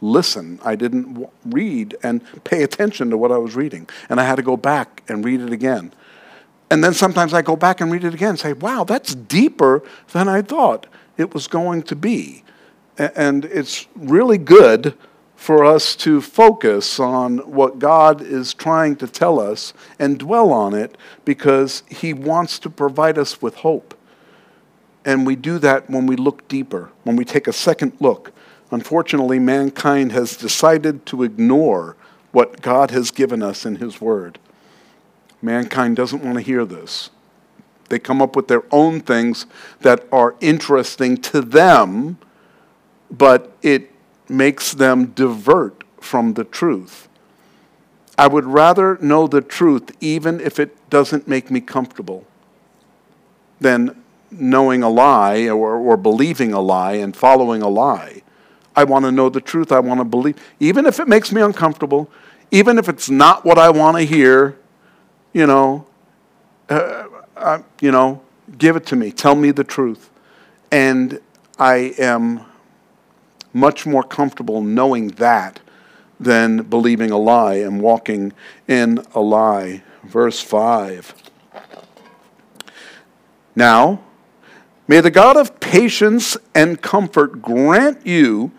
listen. 0.00 0.60
I 0.64 0.76
didn't 0.76 1.14
w- 1.14 1.30
read 1.44 1.96
and 2.02 2.22
pay 2.44 2.62
attention 2.62 3.10
to 3.10 3.16
what 3.18 3.32
I 3.32 3.38
was 3.38 3.56
reading. 3.56 3.88
And 4.08 4.20
I 4.20 4.24
had 4.24 4.36
to 4.36 4.42
go 4.42 4.56
back 4.56 5.02
and 5.08 5.24
read 5.24 5.40
it 5.40 5.52
again. 5.52 5.92
And 6.70 6.84
then 6.84 6.94
sometimes 6.94 7.34
I 7.34 7.42
go 7.42 7.56
back 7.56 7.80
and 7.80 7.90
read 7.90 8.04
it 8.04 8.14
again 8.14 8.30
and 8.30 8.38
say, 8.38 8.52
wow, 8.52 8.84
that's 8.84 9.14
deeper 9.14 9.82
than 10.12 10.28
I 10.28 10.42
thought 10.42 10.86
it 11.16 11.34
was 11.34 11.48
going 11.48 11.82
to 11.84 11.96
be. 11.96 12.44
And 12.98 13.44
it's 13.44 13.86
really 13.94 14.38
good 14.38 14.94
for 15.38 15.64
us 15.64 15.94
to 15.94 16.20
focus 16.20 16.98
on 16.98 17.38
what 17.38 17.78
God 17.78 18.20
is 18.20 18.52
trying 18.52 18.96
to 18.96 19.06
tell 19.06 19.38
us 19.38 19.72
and 19.96 20.18
dwell 20.18 20.50
on 20.50 20.74
it 20.74 20.98
because 21.24 21.84
He 21.88 22.12
wants 22.12 22.58
to 22.58 22.68
provide 22.68 23.16
us 23.16 23.40
with 23.40 23.54
hope. 23.54 23.94
And 25.04 25.24
we 25.24 25.36
do 25.36 25.60
that 25.60 25.88
when 25.88 26.06
we 26.06 26.16
look 26.16 26.48
deeper, 26.48 26.90
when 27.04 27.14
we 27.14 27.24
take 27.24 27.46
a 27.46 27.52
second 27.52 27.92
look. 28.00 28.32
Unfortunately, 28.72 29.38
mankind 29.38 30.10
has 30.10 30.36
decided 30.36 31.06
to 31.06 31.22
ignore 31.22 31.94
what 32.32 32.60
God 32.60 32.90
has 32.90 33.12
given 33.12 33.40
us 33.40 33.64
in 33.64 33.76
His 33.76 34.00
Word. 34.00 34.40
Mankind 35.40 35.94
doesn't 35.94 36.24
want 36.24 36.38
to 36.38 36.42
hear 36.42 36.64
this. 36.64 37.10
They 37.90 38.00
come 38.00 38.20
up 38.20 38.34
with 38.34 38.48
their 38.48 38.64
own 38.72 39.00
things 39.02 39.46
that 39.82 40.04
are 40.10 40.34
interesting 40.40 41.16
to 41.18 41.42
them, 41.42 42.18
but 43.08 43.56
it 43.62 43.92
makes 44.28 44.72
them 44.72 45.06
divert 45.06 45.84
from 46.00 46.34
the 46.34 46.44
truth. 46.44 47.08
I 48.18 48.26
would 48.26 48.44
rather 48.44 48.98
know 49.00 49.26
the 49.26 49.40
truth, 49.40 49.90
even 50.00 50.40
if 50.40 50.58
it 50.58 50.90
doesn't 50.90 51.28
make 51.28 51.50
me 51.50 51.60
comfortable, 51.60 52.26
than 53.60 54.02
knowing 54.30 54.82
a 54.82 54.88
lie 54.88 55.48
or, 55.48 55.76
or 55.76 55.96
believing 55.96 56.52
a 56.52 56.60
lie 56.60 56.94
and 56.94 57.16
following 57.16 57.62
a 57.62 57.68
lie. 57.68 58.22
I 58.74 58.84
want 58.84 59.04
to 59.04 59.12
know 59.12 59.28
the 59.28 59.40
truth. 59.40 59.72
I 59.72 59.80
want 59.80 60.00
to 60.00 60.04
believe, 60.04 60.36
even 60.60 60.86
if 60.86 61.00
it 61.00 61.08
makes 61.08 61.32
me 61.32 61.40
uncomfortable, 61.40 62.10
even 62.50 62.78
if 62.78 62.88
it's 62.88 63.10
not 63.10 63.44
what 63.44 63.58
I 63.58 63.70
want 63.70 63.96
to 63.96 64.04
hear, 64.04 64.56
you 65.32 65.46
know, 65.46 65.86
uh, 66.68 67.06
uh, 67.36 67.62
you 67.80 67.90
know, 67.90 68.22
give 68.56 68.76
it 68.76 68.86
to 68.86 68.96
me. 68.96 69.10
Tell 69.10 69.34
me 69.34 69.50
the 69.50 69.64
truth. 69.64 70.10
And 70.70 71.20
I 71.58 71.94
am 71.98 72.44
much 73.52 73.86
more 73.86 74.02
comfortable 74.02 74.62
knowing 74.62 75.08
that 75.08 75.60
than 76.20 76.62
believing 76.62 77.10
a 77.10 77.18
lie 77.18 77.54
and 77.54 77.80
walking 77.80 78.32
in 78.66 79.04
a 79.14 79.20
lie. 79.20 79.82
Verse 80.02 80.40
5. 80.40 81.14
Now, 83.54 84.00
may 84.86 85.00
the 85.00 85.10
God 85.10 85.36
of 85.36 85.60
patience 85.60 86.36
and 86.54 86.80
comfort 86.80 87.42
grant 87.42 88.06
you 88.06 88.52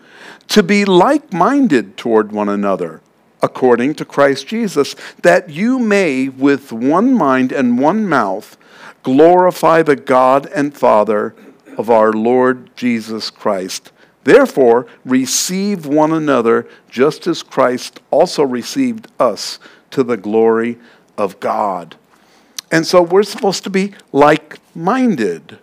to 0.48 0.62
be 0.62 0.84
like 0.84 1.32
minded 1.32 1.96
toward 1.96 2.32
one 2.32 2.48
another, 2.48 3.00
according 3.42 3.94
to 3.94 4.04
Christ 4.04 4.46
Jesus, 4.46 4.96
that 5.22 5.48
you 5.48 5.78
may, 5.78 6.28
with 6.28 6.72
one 6.72 7.14
mind 7.14 7.52
and 7.52 7.78
one 7.78 8.08
mouth, 8.08 8.56
glorify 9.02 9.82
the 9.82 9.96
God 9.96 10.46
and 10.46 10.76
Father 10.76 11.34
of 11.78 11.88
our 11.88 12.12
Lord 12.12 12.74
Jesus 12.76 13.30
Christ. 13.30 13.92
Therefore, 14.24 14.86
receive 15.04 15.86
one 15.86 16.12
another 16.12 16.68
just 16.90 17.26
as 17.26 17.42
Christ 17.42 18.00
also 18.10 18.42
received 18.42 19.08
us 19.18 19.58
to 19.90 20.02
the 20.02 20.16
glory 20.16 20.78
of 21.16 21.40
God. 21.40 21.96
And 22.70 22.86
so 22.86 23.02
we're 23.02 23.22
supposed 23.22 23.64
to 23.64 23.70
be 23.70 23.94
like 24.12 24.58
minded. 24.74 25.58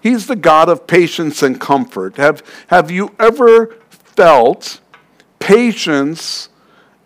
He's 0.00 0.26
the 0.26 0.36
God 0.36 0.68
of 0.68 0.86
patience 0.86 1.42
and 1.42 1.60
comfort. 1.60 2.16
Have, 2.16 2.42
have 2.68 2.90
you 2.90 3.14
ever 3.18 3.76
felt 3.90 4.80
patience 5.38 6.48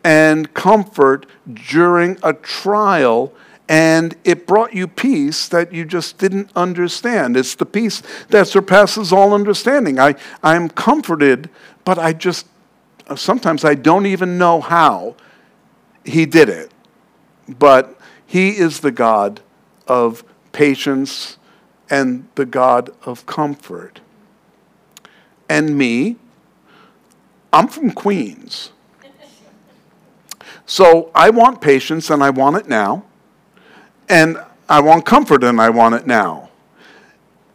and 0.04 0.52
comfort 0.54 1.26
during 1.68 2.18
a 2.22 2.32
trial 2.32 3.32
and 3.68 4.16
it 4.24 4.46
brought 4.46 4.72
you 4.72 4.88
peace 4.88 5.46
that 5.48 5.72
you 5.72 5.84
just 5.84 6.16
didn't 6.16 6.50
understand. 6.56 7.36
It's 7.36 7.54
the 7.54 7.66
peace 7.66 8.02
that 8.30 8.48
surpasses 8.48 9.12
all 9.12 9.34
understanding. 9.34 10.00
I, 10.00 10.14
I'm 10.42 10.70
comforted, 10.70 11.50
but 11.84 11.98
I 11.98 12.14
just, 12.14 12.46
sometimes 13.14 13.64
I 13.64 13.74
don't 13.74 14.06
even 14.06 14.38
know 14.38 14.62
how 14.62 15.16
he 16.04 16.24
did 16.24 16.48
it. 16.48 16.72
But 17.46 17.98
he 18.26 18.50
is 18.50 18.80
the 18.80 18.90
God 18.90 19.40
of 19.86 20.24
patience 20.52 21.36
and 21.90 22.26
the 22.36 22.46
God 22.46 22.90
of 23.04 23.26
comfort. 23.26 24.00
And 25.48 25.76
me, 25.76 26.16
I'm 27.52 27.68
from 27.68 27.90
Queens. 27.90 28.72
So 30.64 31.10
I 31.14 31.30
want 31.30 31.60
patience 31.60 32.10
and 32.10 32.22
I 32.22 32.30
want 32.30 32.56
it 32.56 32.68
now. 32.68 33.04
And 34.08 34.38
I 34.68 34.80
want 34.80 35.04
comfort 35.04 35.44
and 35.44 35.60
I 35.60 35.70
want 35.70 35.94
it 35.94 36.06
now. 36.06 36.50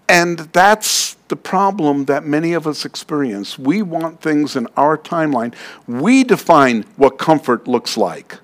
And 0.08 0.40
that's 0.40 1.16
the 1.28 1.36
problem 1.36 2.06
that 2.06 2.26
many 2.26 2.54
of 2.54 2.68
us 2.68 2.86
experience. 2.86 3.58
We 3.58 3.82
want 3.82 4.22
things 4.22 4.56
in 4.56 4.68
our 4.78 4.98
timeline. 4.98 5.56
We 5.88 6.24
define 6.24 6.84
what 6.98 7.18
comfort 7.18 7.68
looks 7.68 7.98
like, 7.98 8.40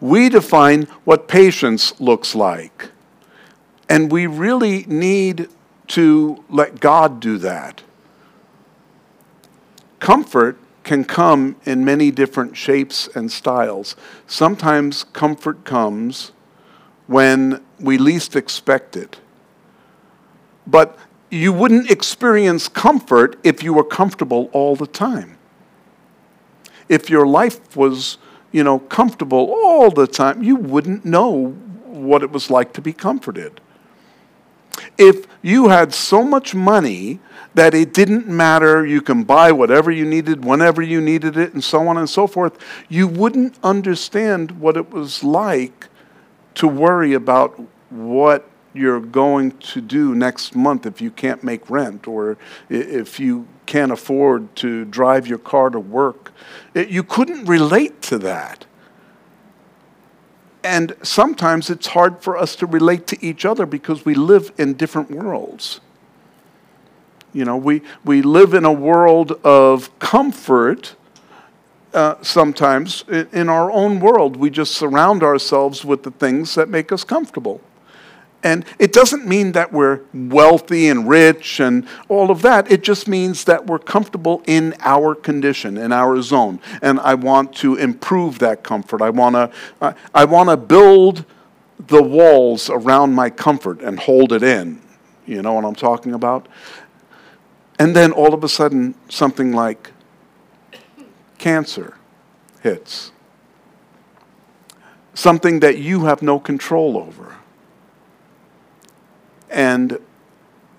we 0.00 0.28
define 0.28 0.84
what 1.04 1.28
patience 1.28 1.98
looks 2.00 2.34
like. 2.34 2.90
And 3.88 4.10
we 4.10 4.26
really 4.26 4.84
need 4.88 5.48
to 5.88 6.42
let 6.48 6.80
God 6.80 7.20
do 7.20 7.36
that. 7.38 7.82
Comfort 10.00 10.56
can 10.84 11.04
come 11.04 11.56
in 11.64 11.84
many 11.84 12.10
different 12.10 12.56
shapes 12.56 13.08
and 13.14 13.30
styles. 13.30 13.94
Sometimes 14.26 15.04
comfort 15.04 15.64
comes 15.64 16.32
when 17.06 17.62
we 17.80 17.98
least 17.98 18.36
expect 18.36 18.96
it. 18.96 19.18
But 20.66 20.98
you 21.30 21.52
wouldn't 21.52 21.90
experience 21.90 22.68
comfort 22.68 23.38
if 23.42 23.62
you 23.62 23.74
were 23.74 23.84
comfortable 23.84 24.48
all 24.52 24.76
the 24.76 24.86
time. 24.86 25.36
If 26.88 27.10
your 27.10 27.26
life 27.26 27.76
was, 27.76 28.18
you 28.52 28.62
know, 28.62 28.78
comfortable 28.78 29.50
all 29.52 29.90
the 29.90 30.06
time, 30.06 30.42
you 30.42 30.56
wouldn't 30.56 31.04
know 31.04 31.48
what 31.84 32.22
it 32.22 32.30
was 32.30 32.50
like 32.50 32.72
to 32.74 32.80
be 32.80 32.92
comforted. 32.92 33.60
If 34.98 35.26
you 35.42 35.68
had 35.68 35.94
so 35.94 36.22
much 36.22 36.54
money 36.54 37.20
that 37.54 37.74
it 37.74 37.94
didn't 37.94 38.26
matter, 38.26 38.84
you 38.84 39.00
can 39.00 39.24
buy 39.24 39.52
whatever 39.52 39.90
you 39.90 40.04
needed 40.04 40.44
whenever 40.44 40.82
you 40.82 41.00
needed 41.00 41.36
it, 41.36 41.52
and 41.52 41.62
so 41.62 41.86
on 41.86 41.96
and 41.96 42.08
so 42.08 42.26
forth, 42.26 42.58
you 42.88 43.06
wouldn't 43.06 43.56
understand 43.62 44.60
what 44.60 44.76
it 44.76 44.90
was 44.90 45.22
like 45.22 45.88
to 46.54 46.68
worry 46.68 47.14
about 47.14 47.60
what 47.90 48.48
you're 48.72 49.00
going 49.00 49.52
to 49.52 49.80
do 49.80 50.14
next 50.14 50.54
month 50.56 50.84
if 50.84 51.00
you 51.00 51.10
can't 51.10 51.42
make 51.44 51.70
rent 51.70 52.08
or 52.08 52.36
if 52.68 53.20
you 53.20 53.46
can't 53.66 53.92
afford 53.92 54.54
to 54.56 54.84
drive 54.84 55.26
your 55.26 55.38
car 55.38 55.70
to 55.70 55.78
work. 55.78 56.32
you 56.74 57.02
couldn't 57.02 57.44
relate 57.46 58.02
to 58.02 58.18
that. 58.18 58.66
And 60.64 60.96
sometimes 61.02 61.70
it's 61.70 61.88
hard 61.88 62.22
for 62.22 62.36
us 62.36 62.56
to 62.56 62.66
relate 62.66 63.06
to 63.08 63.24
each 63.24 63.44
other 63.44 63.66
because 63.66 64.04
we 64.04 64.14
live 64.14 64.50
in 64.58 64.74
different 64.74 65.10
worlds. 65.10 65.80
You 67.34 67.44
know, 67.44 67.56
we, 67.56 67.82
we 68.04 68.22
live 68.22 68.54
in 68.54 68.64
a 68.64 68.72
world 68.72 69.32
of 69.44 69.96
comfort 69.98 70.96
uh, 71.94 72.16
sometimes 72.22 73.04
in 73.08 73.48
our 73.48 73.70
own 73.70 74.00
world. 74.00 74.36
We 74.36 74.50
just 74.50 74.74
surround 74.74 75.22
ourselves 75.22 75.84
with 75.84 76.02
the 76.02 76.10
things 76.10 76.54
that 76.56 76.68
make 76.68 76.92
us 76.92 77.04
comfortable. 77.04 77.60
And 78.42 78.66
it 78.78 78.92
doesn't 78.92 79.26
mean 79.26 79.52
that 79.52 79.72
we're 79.72 80.00
wealthy 80.12 80.88
and 80.88 81.08
rich 81.08 81.60
and 81.60 81.88
all 82.08 82.30
of 82.30 82.42
that. 82.42 82.70
It 82.70 82.82
just 82.82 83.08
means 83.08 83.44
that 83.44 83.66
we're 83.66 83.78
comfortable 83.78 84.42
in 84.46 84.74
our 84.80 85.14
condition, 85.14 85.78
in 85.78 85.92
our 85.92 86.20
zone. 86.20 86.60
And 86.82 87.00
I 87.00 87.14
want 87.14 87.54
to 87.56 87.76
improve 87.76 88.40
that 88.40 88.62
comfort. 88.62 89.00
I 89.00 89.08
want 89.08 89.34
to 89.34 89.50
I, 89.80 89.94
I 90.14 90.24
want 90.26 90.50
to 90.50 90.58
build 90.58 91.24
the 91.86 92.02
walls 92.02 92.68
around 92.68 93.14
my 93.14 93.30
comfort 93.30 93.80
and 93.80 93.98
hold 93.98 94.30
it 94.32 94.42
in. 94.42 94.82
You 95.26 95.40
know 95.40 95.54
what 95.54 95.64
I'm 95.64 95.74
talking 95.74 96.12
about? 96.12 96.46
And 97.78 97.96
then 97.96 98.12
all 98.12 98.34
of 98.34 98.44
a 98.44 98.48
sudden 98.48 98.94
something 99.08 99.52
like 99.52 99.90
cancer 101.44 101.92
hits. 102.62 103.12
Something 105.12 105.60
that 105.60 105.76
you 105.76 106.06
have 106.06 106.22
no 106.22 106.40
control 106.40 106.96
over. 106.96 107.36
And 109.50 109.98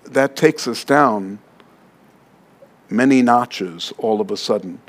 that 0.02 0.34
takes 0.34 0.66
us 0.66 0.82
down 0.82 1.38
many 2.90 3.22
notches 3.22 3.92
all 3.96 4.20
of 4.20 4.32
a 4.32 4.36
sudden. 4.36 4.80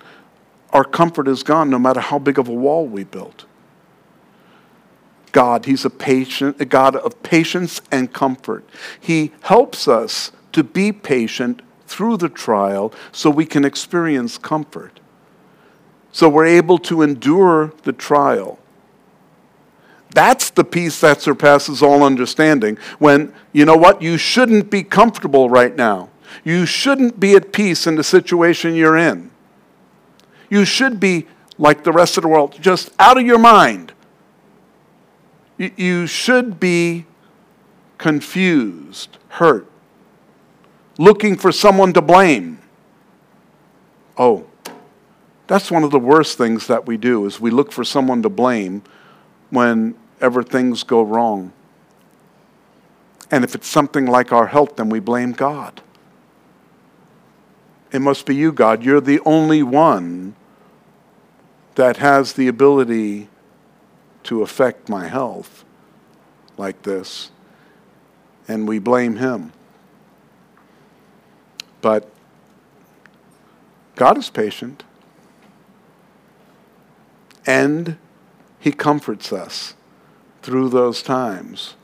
Our 0.71 0.83
comfort 0.83 1.27
is 1.27 1.43
gone 1.43 1.69
no 1.69 1.77
matter 1.77 1.99
how 1.99 2.17
big 2.17 2.39
of 2.39 2.47
a 2.47 2.53
wall 2.53 2.87
we 2.87 3.03
built. 3.03 3.45
God, 5.31 5.65
He's 5.65 5.85
a 5.85 5.91
patient, 5.91 6.59
a 6.59 6.65
God 6.65 6.95
of 6.95 7.21
patience 7.21 7.81
and 7.91 8.11
comfort. 8.11 8.67
He 8.99 9.31
helps 9.41 9.87
us 9.87 10.31
to 10.53 10.63
be 10.63 10.91
patient 10.91 11.61
through 11.85 12.17
the 12.17 12.29
trial 12.29 12.91
so 13.11 13.29
we 13.29 13.45
can 13.45 13.63
experience 13.63 14.39
comfort. 14.39 15.01
So 16.17 16.27
we're 16.27 16.47
able 16.47 16.79
to 16.79 17.03
endure 17.03 17.73
the 17.83 17.93
trial. 17.93 18.57
That's 20.15 20.49
the 20.49 20.63
peace 20.63 20.99
that 21.01 21.21
surpasses 21.21 21.83
all 21.83 22.01
understanding. 22.01 22.79
When, 22.97 23.31
you 23.53 23.65
know 23.65 23.77
what, 23.77 24.01
you 24.01 24.17
shouldn't 24.17 24.71
be 24.71 24.81
comfortable 24.81 25.47
right 25.47 25.75
now. 25.75 26.09
You 26.43 26.65
shouldn't 26.65 27.19
be 27.19 27.35
at 27.35 27.53
peace 27.53 27.85
in 27.85 27.97
the 27.97 28.03
situation 28.03 28.73
you're 28.73 28.97
in. 28.97 29.29
You 30.49 30.65
should 30.65 30.99
be 30.99 31.27
like 31.59 31.83
the 31.83 31.91
rest 31.91 32.17
of 32.17 32.23
the 32.23 32.29
world, 32.29 32.57
just 32.59 32.89
out 32.97 33.19
of 33.19 33.23
your 33.23 33.37
mind. 33.37 33.93
You 35.59 36.07
should 36.07 36.59
be 36.59 37.05
confused, 37.99 39.19
hurt, 39.27 39.69
looking 40.97 41.37
for 41.37 41.51
someone 41.51 41.93
to 41.93 42.01
blame. 42.01 42.57
Oh, 44.17 44.47
that's 45.47 45.71
one 45.71 45.83
of 45.83 45.91
the 45.91 45.99
worst 45.99 46.37
things 46.37 46.67
that 46.67 46.85
we 46.85 46.97
do 46.97 47.25
is 47.25 47.39
we 47.39 47.51
look 47.51 47.71
for 47.71 47.83
someone 47.83 48.21
to 48.21 48.29
blame 48.29 48.83
whenever 49.49 50.43
things 50.43 50.83
go 50.83 51.01
wrong. 51.01 51.53
And 53.31 53.43
if 53.43 53.55
it's 53.55 53.67
something 53.67 54.05
like 54.05 54.31
our 54.31 54.47
health, 54.47 54.75
then 54.75 54.89
we 54.89 54.99
blame 54.99 55.31
God. 55.31 55.81
It 57.91 57.99
must 57.99 58.25
be 58.25 58.35
you, 58.35 58.51
God. 58.51 58.83
You're 58.83 59.01
the 59.01 59.21
only 59.25 59.63
one 59.63 60.35
that 61.75 61.97
has 61.97 62.33
the 62.33 62.47
ability 62.47 63.29
to 64.23 64.41
affect 64.41 64.89
my 64.89 65.07
health 65.07 65.63
like 66.57 66.81
this. 66.83 67.31
And 68.47 68.67
we 68.67 68.79
blame 68.79 69.17
Him. 69.17 69.53
But 71.81 72.09
God 73.95 74.17
is 74.17 74.29
patient. 74.29 74.83
And 77.47 77.97
He 78.59 78.71
comforts 78.71 79.33
us 79.33 79.73
through 80.43 80.69
those 80.69 81.01
times. 81.01 81.75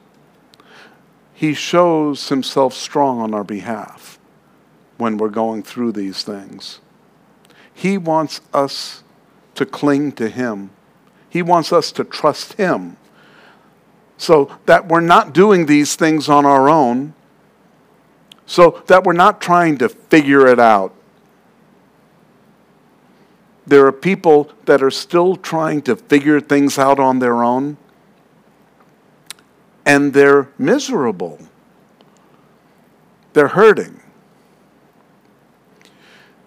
He 1.33 1.53
shows 1.55 2.29
Himself 2.29 2.73
strong 2.73 3.19
on 3.19 3.33
our 3.33 3.43
behalf 3.43 4.19
when 4.97 5.17
we're 5.17 5.29
going 5.29 5.63
through 5.63 5.93
these 5.93 6.23
things. 6.23 6.79
He 7.73 7.97
wants 7.97 8.41
us 8.53 9.03
to 9.55 9.65
cling 9.65 10.11
to 10.13 10.29
Him, 10.29 10.69
He 11.29 11.41
wants 11.41 11.73
us 11.73 11.91
to 11.93 12.03
trust 12.03 12.53
Him 12.53 12.97
so 14.17 14.49
that 14.67 14.87
we're 14.87 15.01
not 15.01 15.33
doing 15.33 15.65
these 15.65 15.95
things 15.95 16.29
on 16.29 16.45
our 16.45 16.69
own, 16.69 17.13
so 18.45 18.81
that 18.87 19.03
we're 19.03 19.11
not 19.11 19.41
trying 19.41 19.77
to 19.77 19.89
figure 19.89 20.47
it 20.47 20.59
out. 20.59 20.93
There 23.65 23.85
are 23.85 23.91
people 23.91 24.51
that 24.65 24.83
are 24.83 24.91
still 24.91 25.35
trying 25.35 25.81
to 25.83 25.95
figure 25.95 26.41
things 26.41 26.77
out 26.77 26.99
on 26.99 27.19
their 27.19 27.43
own, 27.43 27.77
and 29.85 30.13
they're 30.13 30.49
miserable. 30.57 31.39
They're 33.33 33.49
hurting. 33.49 33.99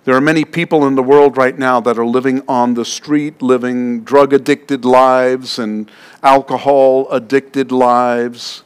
There 0.05 0.14
are 0.14 0.20
many 0.20 0.44
people 0.44 0.87
in 0.87 0.94
the 0.94 1.02
world 1.02 1.37
right 1.37 1.59
now 1.59 1.81
that 1.81 1.98
are 1.98 2.07
living 2.07 2.42
on 2.46 2.74
the 2.74 2.85
street, 2.85 3.42
living 3.42 4.02
drug 4.05 4.33
addicted 4.33 4.85
lives 4.85 5.59
and 5.59 5.90
alcohol 6.22 7.11
addicted 7.11 7.72
lives. 7.72 8.62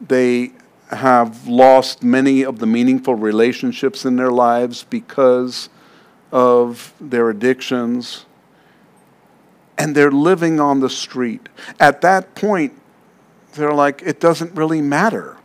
They 0.00 0.52
have 0.88 1.46
lost 1.46 2.02
many 2.02 2.42
of 2.42 2.60
the 2.60 2.66
meaningful 2.66 3.14
relationships 3.14 4.06
in 4.06 4.16
their 4.16 4.30
lives 4.30 4.84
because 4.88 5.68
of 6.32 6.92
their 7.00 7.30
addictions. 7.30 8.26
And 9.78 9.94
they're 9.94 10.10
living 10.10 10.60
on 10.60 10.80
the 10.80 10.90
street. 10.90 11.48
At 11.78 12.02
that 12.02 12.34
point, 12.34 12.74
they're 13.54 13.72
like, 13.72 14.02
it 14.04 14.20
doesn't 14.20 14.54
really 14.54 14.82
matter 14.82 15.38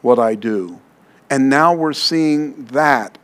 what 0.00 0.18
I 0.18 0.34
do. 0.34 0.80
And 1.30 1.48
now 1.48 1.74
we're 1.74 1.92
seeing 1.92 2.64
that 2.66 3.18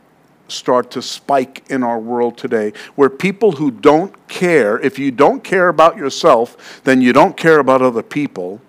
start 0.47 0.91
to 0.91 1.01
spike 1.01 1.63
in 1.69 1.83
our 1.83 1.99
world 1.99 2.37
today, 2.37 2.73
where 2.95 3.09
people 3.09 3.53
who 3.53 3.69
don't 3.69 4.27
care, 4.27 4.79
if 4.79 4.97
you 4.97 5.11
don't 5.11 5.43
care 5.43 5.67
about 5.67 5.95
yourself, 5.95 6.81
then 6.83 7.01
you 7.01 7.13
don't 7.13 7.37
care 7.37 7.59
about 7.59 7.81
other 7.81 8.01
people. 8.01 8.59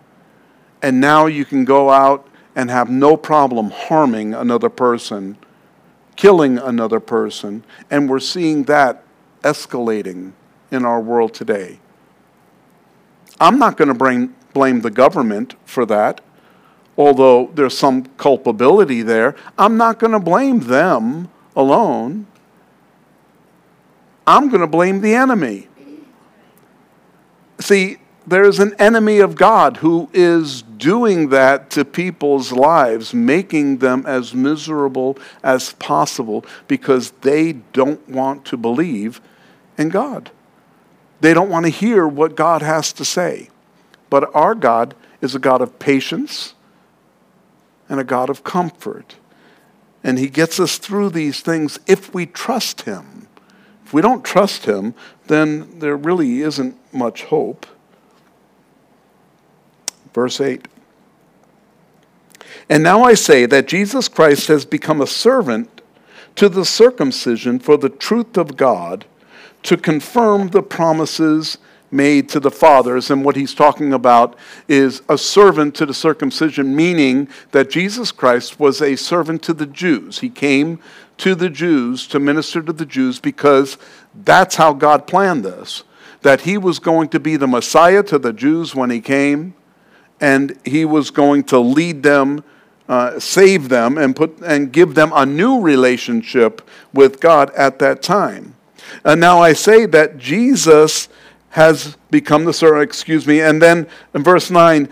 And 0.83 1.01
now 1.01 1.27
you 1.27 1.44
can 1.44 1.64
go 1.64 1.90
out 1.90 2.27
and 2.55 2.70
have 2.70 2.90
no 2.90 3.16
problem 3.16 3.70
harming 3.70 4.35
another 4.35 4.68
person, 4.68 5.38
killing 6.20 6.59
another 6.59 7.00
person. 7.00 7.64
And 7.90 8.06
we're 8.06 8.20
seeing 8.20 8.64
that 8.64 9.02
escalating 9.42 10.33
in 10.70 10.85
our 10.85 11.00
world 11.00 11.33
today. 11.33 11.78
I'm 13.40 13.59
not 13.59 13.78
going 13.78 13.88
to 13.88 13.94
blame, 14.52 14.80
the 14.83 14.90
government 14.90 15.54
for 15.64 15.87
that, 15.87 16.20
although 16.98 17.50
there's 17.54 17.78
some 17.78 18.04
culpability 18.18 19.00
there. 19.00 19.35
I'm 19.56 19.78
not 19.78 19.98
going 19.98 20.12
to 20.12 20.20
blame 20.20 20.61
them 20.61 21.30
alone, 21.56 22.26
I'm 24.26 24.50
going 24.50 24.61
to 24.61 24.66
blame 24.66 25.00
the 25.00 25.14
enemy. 25.14 25.68
See, 27.61 27.96
there's 28.26 28.59
an 28.59 28.74
enemy 28.78 29.18
of 29.18 29.35
God 29.35 29.78
who 29.78 30.09
is 30.12 30.62
doing 30.62 31.30
that 31.30 31.70
to 31.70 31.85
people's 31.85 32.52
lives, 32.52 33.14
making 33.14 33.78
them 33.78 34.04
as 34.06 34.35
miserable 34.35 35.18
as 35.42 35.72
possible 35.74 36.44
because 36.68 37.11
they 37.22 37.52
don't 37.52 38.06
want 38.09 38.44
to 38.46 38.56
believe 38.56 39.20
in 39.78 39.88
God. 39.88 40.30
They 41.20 41.35
don't 41.35 41.50
want 41.50 41.66
to 41.66 41.70
hear 41.70 42.06
what 42.06 42.37
God 42.37 42.62
has 42.62 42.92
to 42.94 43.04
say. 43.04 43.50
But 44.09 44.35
our 44.35 44.54
God 44.54 44.94
is 45.20 45.35
a 45.35 45.38
God 45.38 45.61
of 45.61 45.78
patience 45.78 46.54
and 47.88 48.00
a 48.00 48.04
God 48.04 48.30
of 48.30 48.44
comfort. 48.44 49.16
And 50.02 50.18
He 50.18 50.28
gets 50.28 50.59
us 50.59 50.78
through 50.78 51.11
these 51.11 51.40
things 51.40 51.78
if 51.87 52.14
we 52.14 52.26
trust 52.26 52.83
Him. 52.83 53.28
If 53.85 53.92
we 53.92 54.02
don't 54.02 54.24
trust 54.24 54.66
Him, 54.66 54.94
then 55.26 55.78
there 55.78 55.96
really 55.96 56.40
isn't 56.40 56.76
much 56.92 57.24
hope. 57.24 57.66
Verse 60.14 60.40
8. 60.40 60.66
And 62.68 62.83
now 62.83 63.03
I 63.03 63.14
say 63.14 63.46
that 63.46 63.68
Jesus 63.68 64.09
Christ 64.09 64.49
has 64.49 64.64
become 64.64 65.01
a 65.01 65.07
servant 65.07 65.81
to 66.37 66.49
the 66.49 66.64
circumcision 66.64 67.59
for 67.59 67.77
the 67.77 67.88
truth 67.88 68.37
of 68.37 68.57
God 68.57 69.05
to 69.64 69.77
confirm 69.77 70.49
the 70.49 70.62
promises 70.62 71.59
made 71.90 72.29
to 72.29 72.40
the 72.40 72.51
fathers. 72.51 73.11
And 73.11 73.25
what 73.25 73.37
he's 73.37 73.55
talking 73.55 73.92
about 73.92 74.37
is 74.68 75.03
a 75.09 75.18
servant 75.18 75.75
to 75.77 75.87
the 75.87 75.94
circumcision, 75.94 76.75
meaning 76.75 77.29
that 77.51 77.70
Jesus 77.70 78.12
Christ 78.12 78.61
was 78.61 78.81
a 78.81 78.96
servant 78.96 79.42
to 79.42 79.53
the 79.53 79.66
Jews. 79.66 80.20
He 80.20 80.31
came 80.31 80.79
to 81.18 81.35
the 81.35 81.51
Jews 81.51 82.07
to 82.09 82.20
minister 82.20 82.62
to 82.62 82.73
the 82.73 82.87
Jews 82.87 83.18
because 83.18 83.77
that's 84.14 84.57
how 84.57 84.73
God 84.73 85.07
planned 85.07 85.44
this. 85.44 85.83
That 86.23 86.42
he 86.42 86.59
was 86.59 86.79
going 86.79 87.09
to 87.11 87.20
be 87.20 87.37
the 87.37 87.49
Messiah 87.49 88.03
to 88.05 88.18
the 88.18 88.33
Jews 88.33 88.75
when 88.75 88.90
he 88.90 89.01
came, 89.01 89.55
and 90.20 90.59
he 90.64 90.85
was 90.85 91.11
going 91.11 91.44
to 91.44 91.59
lead 91.59 92.02
them. 92.02 92.44
Uh, 92.88 93.20
save 93.20 93.68
them 93.68 93.96
and 93.96 94.16
put 94.16 94.37
and 94.40 94.72
give 94.72 94.96
them 94.96 95.12
a 95.14 95.24
new 95.24 95.61
relationship 95.61 96.61
with 96.92 97.20
God 97.20 97.48
at 97.54 97.78
that 97.78 98.02
time. 98.02 98.56
And 99.04 99.20
now 99.20 99.40
I 99.40 99.52
say 99.52 99.87
that 99.87 100.18
Jesus 100.18 101.09
has 101.50 101.96
become 102.11 102.44
the 102.44 102.52
servant, 102.52 102.83
excuse 102.83 103.26
me. 103.26 103.40
And 103.40 103.62
then 103.62 103.87
in 104.12 104.24
verse 104.24 104.50
9, 104.50 104.88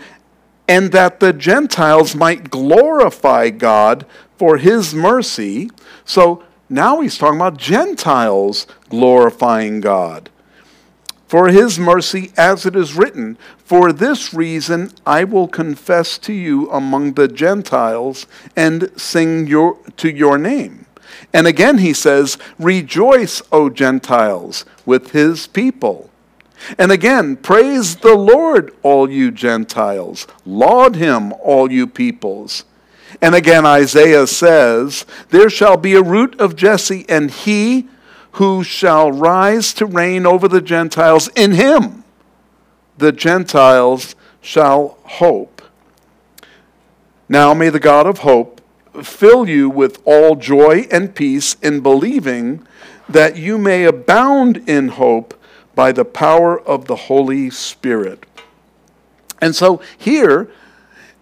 and 0.67 0.91
that 0.91 1.19
the 1.19 1.33
Gentiles 1.33 2.15
might 2.15 2.49
glorify 2.49 3.49
God 3.49 4.05
for 4.37 4.57
his 4.57 4.93
mercy. 4.93 5.69
So 6.05 6.43
now 6.69 7.01
he's 7.01 7.17
talking 7.17 7.39
about 7.39 7.57
Gentiles 7.57 8.67
glorifying 8.87 9.81
God. 9.81 10.29
For 11.29 11.49
his 11.49 11.77
mercy, 11.77 12.31
as 12.35 12.65
it 12.65 12.75
is 12.75 12.95
written, 12.95 13.37
For 13.63 13.93
this 13.93 14.33
reason 14.33 14.91
I 15.05 15.25
will 15.25 15.47
confess 15.47 16.17
to 16.17 16.33
you 16.33 16.67
among 16.71 17.13
the 17.13 17.27
Gentiles 17.27 18.25
and 18.55 18.89
sing 18.99 19.45
your, 19.45 19.77
to 19.97 20.09
your 20.09 20.39
name. 20.39 20.87
And 21.31 21.45
again 21.45 21.77
he 21.77 21.93
says, 21.93 22.39
Rejoice, 22.57 23.43
O 23.51 23.69
Gentiles, 23.69 24.65
with 24.87 25.11
his 25.11 25.45
people. 25.45 26.09
And 26.79 26.91
again, 26.91 27.37
praise 27.37 27.97
the 27.97 28.15
Lord, 28.15 28.73
all 28.81 29.07
you 29.07 29.29
Gentiles. 29.29 30.25
Laud 30.47 30.95
him, 30.95 31.31
all 31.33 31.71
you 31.71 31.85
peoples. 31.85 32.63
And 33.21 33.35
again, 33.35 33.67
Isaiah 33.67 34.25
says, 34.25 35.05
There 35.29 35.51
shall 35.51 35.77
be 35.77 35.93
a 35.93 36.01
root 36.01 36.39
of 36.39 36.55
Jesse, 36.55 37.05
and 37.07 37.29
he 37.29 37.87
who 38.39 38.63
shall 38.63 39.11
rise 39.11 39.73
to 39.73 39.85
reign 39.85 40.25
over 40.25 40.47
the 40.47 40.61
Gentiles, 40.61 41.27
in 41.35 41.51
him 41.51 42.05
the 42.97 43.11
Gentiles 43.11 44.15
shall 44.39 44.97
hope. 45.03 45.61
Now 47.27 47.53
may 47.53 47.67
the 47.67 47.81
God 47.81 48.07
of 48.07 48.19
hope 48.19 48.61
fill 49.03 49.49
you 49.49 49.69
with 49.69 50.01
all 50.05 50.37
joy 50.37 50.87
and 50.89 51.13
peace 51.13 51.57
in 51.61 51.81
believing 51.81 52.65
that 53.09 53.35
you 53.35 53.57
may 53.57 53.83
abound 53.83 54.63
in 54.69 54.87
hope 54.87 55.37
by 55.75 55.91
the 55.91 56.05
power 56.05 56.57
of 56.61 56.85
the 56.85 56.95
Holy 56.95 57.49
Spirit. 57.49 58.25
And 59.41 59.53
so 59.53 59.81
here, 59.97 60.49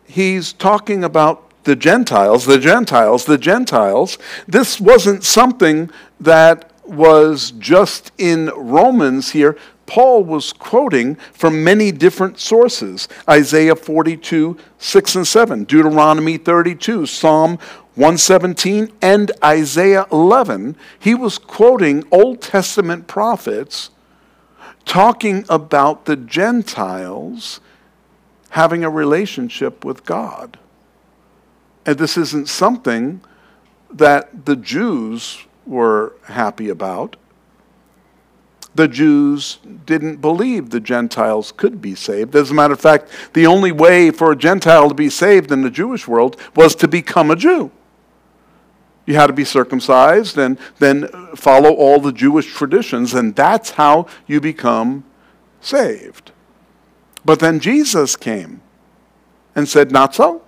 he's 0.06 0.54
talking 0.54 1.04
about 1.04 1.64
the 1.64 1.76
Gentiles, 1.76 2.46
the 2.46 2.60
Gentiles, 2.60 3.26
the 3.26 3.40
Gentiles. 3.40 4.20
This 4.48 4.80
wasn't 4.80 5.24
something 5.24 5.90
that 6.20 6.67
was 6.88 7.52
just 7.52 8.12
in 8.18 8.48
Romans 8.56 9.32
here. 9.32 9.58
Paul 9.86 10.24
was 10.24 10.52
quoting 10.52 11.16
from 11.32 11.64
many 11.64 11.92
different 11.92 12.40
sources 12.40 13.08
Isaiah 13.30 13.76
42, 13.76 14.58
6 14.78 15.16
and 15.16 15.28
7, 15.28 15.64
Deuteronomy 15.64 16.38
32, 16.38 17.06
Psalm 17.06 17.58
117 17.98 18.94
and 19.02 19.32
Isaiah 19.44 20.06
11, 20.12 20.76
he 21.00 21.16
was 21.16 21.40
quoting 21.40 22.04
Old 22.12 22.42
Testament 22.42 23.08
prophets 23.08 23.90
talking 24.86 25.44
about 25.50 26.06
the 26.06 26.16
Gentiles 26.16 27.60
having 28.52 28.84
a 28.84 28.90
relationship 28.90 29.84
with 29.84 30.06
God. 30.06 30.60
And 31.88 31.98
this 31.98 32.18
isn't 32.18 32.50
something 32.50 33.22
that 33.92 34.46
the 34.46 34.56
Jews 34.56 35.47
were 35.68 36.14
happy 36.24 36.70
about. 36.70 37.16
The 38.76 38.88
Jews 38.88 39.58
didn't 39.86 40.18
believe 40.18 40.70
the 40.70 40.80
Gentiles 40.80 41.52
could 41.52 41.82
be 41.82 41.96
saved. 41.96 42.36
As 42.36 42.52
a 42.52 42.54
matter 42.54 42.74
of 42.74 42.80
fact, 42.80 43.10
the 43.34 43.48
only 43.48 43.72
way 43.72 44.12
for 44.12 44.32
a 44.32 44.36
Gentile 44.36 44.90
to 44.90 44.96
be 44.96 45.10
saved 45.10 45.52
in 45.52 45.64
the 45.64 45.72
Jewish 45.72 46.08
world 46.08 46.40
was 46.56 46.76
to 46.76 46.88
become 46.88 47.32
a 47.32 47.36
Jew. 47.36 47.72
You 49.08 49.16
had 49.16 49.28
to 49.28 49.34
be 49.34 49.46
circumcised 49.46 50.38
and 50.38 50.60
then 50.80 51.08
follow 51.36 51.74
all 51.74 52.00
the 52.00 52.12
Jewish 52.12 52.54
traditions, 52.54 53.14
and 53.14 53.36
that's 53.36 53.72
how 53.72 54.06
you 54.28 54.40
become 54.40 55.06
saved. 55.62 56.32
But 57.26 57.40
then 57.40 57.60
Jesus 57.60 58.16
came 58.16 58.62
and 59.56 59.68
said, 59.68 59.92
Not 59.92 60.14
so. 60.14 60.44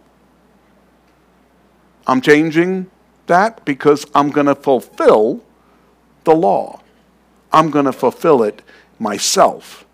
I'm 2.06 2.22
changing 2.22 2.92
that 3.30 3.64
because 3.64 4.06
I'm 4.14 4.30
going 4.30 4.46
to 4.48 4.56
fulfill 4.56 5.42
the 6.26 6.36
law. 6.36 6.82
I'm 7.52 7.72
going 7.72 7.86
to 7.86 7.94
fulfill 7.94 8.44
it 8.44 8.62
myself. 9.00 9.86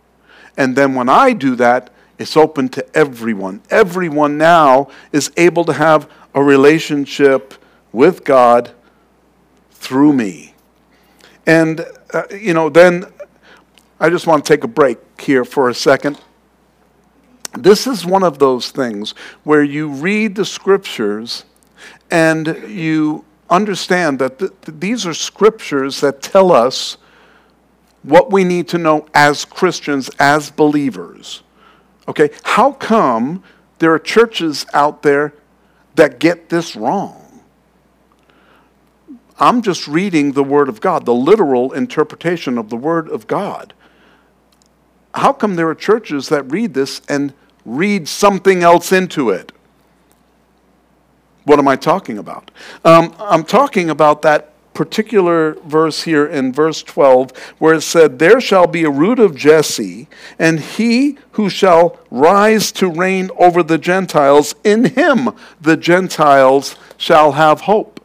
And 0.57 0.75
then 0.75 0.95
when 0.95 1.07
I 1.07 1.33
do 1.33 1.55
that, 1.55 1.91
it's 2.17 2.35
open 2.35 2.69
to 2.69 2.97
everyone. 2.97 3.61
Everyone 3.69 4.37
now 4.37 4.89
is 5.11 5.31
able 5.37 5.63
to 5.65 5.73
have 5.73 6.09
a 6.33 6.41
relationship 6.41 7.53
with 7.91 8.23
God 8.23 8.71
through 9.71 10.13
me. 10.13 10.55
And, 11.45 11.85
uh, 12.13 12.23
you 12.31 12.53
know, 12.53 12.69
then 12.69 13.05
I 13.99 14.09
just 14.09 14.27
want 14.27 14.43
to 14.43 14.53
take 14.53 14.63
a 14.63 14.67
break 14.67 14.97
here 15.21 15.45
for 15.45 15.69
a 15.69 15.73
second. 15.73 16.19
This 17.53 17.87
is 17.87 18.05
one 18.05 18.23
of 18.23 18.39
those 18.39 18.71
things 18.71 19.11
where 19.43 19.63
you 19.63 19.87
read 19.87 20.35
the 20.35 20.45
scriptures 20.45 21.45
and 22.11 22.47
you 22.67 23.25
understand 23.49 24.19
that 24.19 24.39
th- 24.39 24.51
these 24.65 25.05
are 25.05 25.13
scriptures 25.13 26.01
that 26.01 26.21
tell 26.21 26.51
us 26.51 26.97
what 28.03 28.31
we 28.31 28.43
need 28.43 28.67
to 28.69 28.77
know 28.77 29.07
as 29.13 29.45
Christians, 29.45 30.09
as 30.19 30.51
believers. 30.51 31.43
Okay, 32.07 32.29
how 32.43 32.71
come 32.71 33.43
there 33.79 33.93
are 33.93 33.99
churches 33.99 34.65
out 34.73 35.01
there 35.01 35.33
that 35.95 36.19
get 36.19 36.49
this 36.49 36.75
wrong? 36.75 37.21
I'm 39.39 39.61
just 39.61 39.87
reading 39.87 40.31
the 40.31 40.43
Word 40.43 40.69
of 40.69 40.79
God, 40.79 41.05
the 41.05 41.13
literal 41.13 41.73
interpretation 41.73 42.57
of 42.57 42.69
the 42.69 42.77
Word 42.77 43.09
of 43.09 43.27
God. 43.27 43.73
How 45.13 45.33
come 45.33 45.55
there 45.55 45.67
are 45.69 45.75
churches 45.75 46.29
that 46.29 46.43
read 46.51 46.73
this 46.73 47.01
and 47.09 47.33
read 47.65 48.07
something 48.07 48.63
else 48.63 48.91
into 48.91 49.29
it? 49.29 49.51
What 51.45 51.59
am 51.59 51.67
I 51.67 51.75
talking 51.75 52.17
about? 52.17 52.51
Um, 52.83 53.15
I'm 53.19 53.43
talking 53.43 53.89
about 53.89 54.23
that 54.23 54.51
particular 54.73 55.53
verse 55.65 56.03
here 56.03 56.25
in 56.27 56.51
verse 56.51 56.83
12 56.83 57.31
where 57.59 57.75
it 57.75 57.81
said, 57.81 58.19
There 58.19 58.41
shall 58.41 58.67
be 58.67 58.83
a 58.83 58.89
root 58.89 59.19
of 59.19 59.35
Jesse, 59.35 60.07
and 60.37 60.59
he 60.59 61.17
who 61.31 61.49
shall 61.49 61.99
rise 62.11 62.71
to 62.73 62.89
reign 62.89 63.29
over 63.37 63.63
the 63.63 63.77
Gentiles, 63.77 64.53
in 64.63 64.85
him 64.85 65.29
the 65.61 65.77
Gentiles 65.77 66.75
shall 66.97 67.33
have 67.33 67.61
hope. 67.61 68.01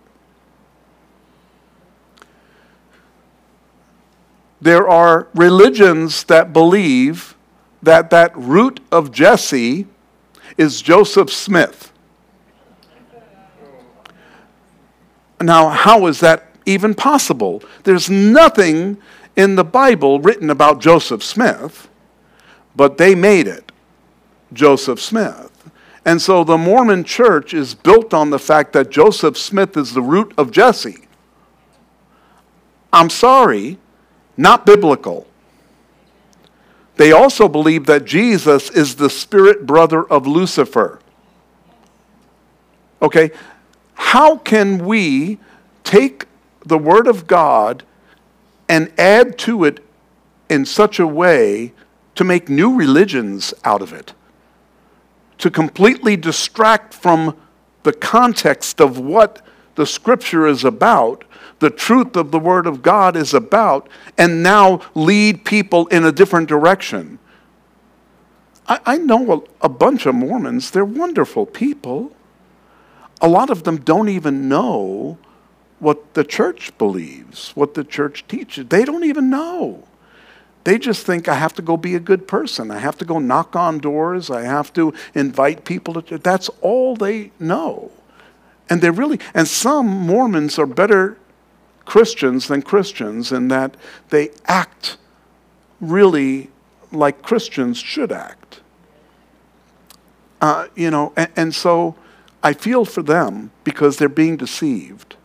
There 4.61 4.87
are 4.89 5.29
religions 5.35 6.25
that 6.25 6.53
believe 6.53 7.35
that 7.83 8.11
that 8.11 8.37
root 8.37 8.81
of 8.93 9.11
Jesse 9.11 9.87
is 10.59 10.83
Joseph 10.83 11.31
Smith. 11.31 11.91
Now, 15.41 15.71
how 15.71 16.07
is 16.07 16.21
that 16.21 16.47
even 16.67 16.95
possible? 16.95 17.63
There's 17.85 18.11
nothing 18.11 18.99
in 19.37 19.57
the 19.57 19.65
Bible 19.65 20.21
written 20.21 20.51
about 20.51 20.81
Joseph 20.81 21.23
Smith, 21.23 21.89
but 22.77 22.99
they 22.99 23.15
made 23.15 23.47
it 23.47 23.73
Joseph 24.53 25.01
Smith. 25.01 25.51
And 26.05 26.21
so 26.21 26.45
the 26.45 26.59
Mormon 26.59 27.05
church 27.05 27.55
is 27.55 27.75
built 27.75 28.13
on 28.13 28.31
the 28.31 28.39
fact 28.39 28.73
that 28.73 28.91
Joseph 28.91 29.37
Smith 29.37 29.77
is 29.77 29.93
the 29.95 30.03
root 30.03 30.33
of 30.37 30.51
Jesse. 30.51 31.07
I'm 32.93 33.11
sorry, 33.11 33.79
not 34.37 34.67
biblical. 34.67 35.27
They 36.97 37.13
also 37.13 37.49
believe 37.49 37.87
that 37.87 38.05
Jesus 38.05 38.71
is 38.71 38.97
the 38.97 39.09
spirit 39.09 39.67
brother 39.67 40.05
of 40.05 40.27
Lucifer. 40.27 41.01
Okay, 43.01 43.31
how 44.01 44.39
can 44.39 44.85
we 44.85 45.39
take 45.85 46.27
the 46.65 46.79
Word 46.79 47.07
of 47.07 47.27
God 47.27 47.85
and 48.69 48.93
add 48.99 49.39
to 49.41 49.65
it 49.65 49.85
in 50.49 50.65
such 50.65 50.99
a 50.99 51.07
way 51.07 51.73
to 52.17 52.25
make 52.25 52.49
new 52.49 52.75
religions 52.75 53.55
out 53.63 53.83
of 53.83 53.93
it? 53.93 54.15
To 55.39 55.51
completely 55.51 56.17
distract 56.17 56.93
from 56.93 57.37
the 57.83 57.93
context 57.93 58.81
of 58.81 58.99
what 58.99 59.43
the 59.77 59.87
Scripture 59.87 60.47
is 60.47 60.65
about 60.65 61.25
the 61.61 61.71
truth 61.71 62.17
of 62.17 62.31
the 62.31 62.39
Word 62.39 62.67
of 62.67 62.83
God 62.83 63.17
is 63.17 63.33
about, 63.35 63.89
and 64.19 64.43
now 64.43 64.81
lead 64.95 65.45
people 65.45 65.87
in 65.89 66.05
a 66.05 66.11
different 66.11 66.49
direction. 66.49 67.19
I, 68.67 68.99
know 68.99 69.45
a 69.61 69.69
bunch 69.69 70.07
of 70.07 70.15
Mormons, 70.15 70.71
they're 70.71 70.85
wonderful 70.85 71.45
people. 71.45 72.13
A 73.21 73.29
lot 73.29 73.51
of 73.51 73.65
them 73.65 73.79
don't 73.79 74.09
even 74.09 74.49
know 74.49 75.19
what 75.79 76.15
the 76.15 76.25
church 76.25 76.77
believes, 76.79 77.51
what 77.55 77.75
the 77.75 77.85
church 77.85 78.25
teaches. 78.29 78.67
They 78.67 78.85
don't 78.85 79.05
even 79.05 79.31
know. 79.31 79.85
They 80.65 80.79
just 80.79 81.07
think 81.07 81.27
I 81.27 81.35
have 81.35 81.55
to 81.55 81.63
go 81.63 81.77
be 81.77 81.95
a 81.95 82.01
good 82.01 82.29
person. 82.29 82.71
I 82.71 82.79
have 82.79 82.99
to 82.99 83.05
go 83.05 83.19
knock 83.19 83.57
on 83.57 83.79
doors. 83.79 84.31
I 84.31 84.43
have 84.43 84.73
to 84.75 84.93
invite 85.15 85.65
people 85.65 86.01
to. 86.03 86.19
That's 86.19 86.51
all 86.61 86.97
they 86.97 87.33
know. 87.39 87.91
And 88.69 88.83
they 88.83 88.91
really, 88.91 89.19
and 89.35 89.49
some 89.49 89.87
Mormons 89.87 90.59
are 90.59 90.67
better 90.67 91.17
Christians 91.87 92.47
than 92.47 92.63
Christians 92.63 93.33
in 93.33 93.49
that 93.49 93.75
they 94.11 94.31
act 94.47 94.97
really 95.81 96.51
like 96.93 97.23
Christians 97.23 97.79
should 97.79 98.13
act. 98.13 98.61
Uh, 100.41 100.69
you 100.77 100.91
know, 100.91 101.13
and, 101.17 101.31
and 101.37 101.55
so 101.55 101.97
I 102.43 102.53
feel 102.53 102.85
for 102.85 103.03
them 103.03 103.51
because 103.65 103.97
they're 103.97 104.09
being 104.09 104.37
deceived. 104.37 105.17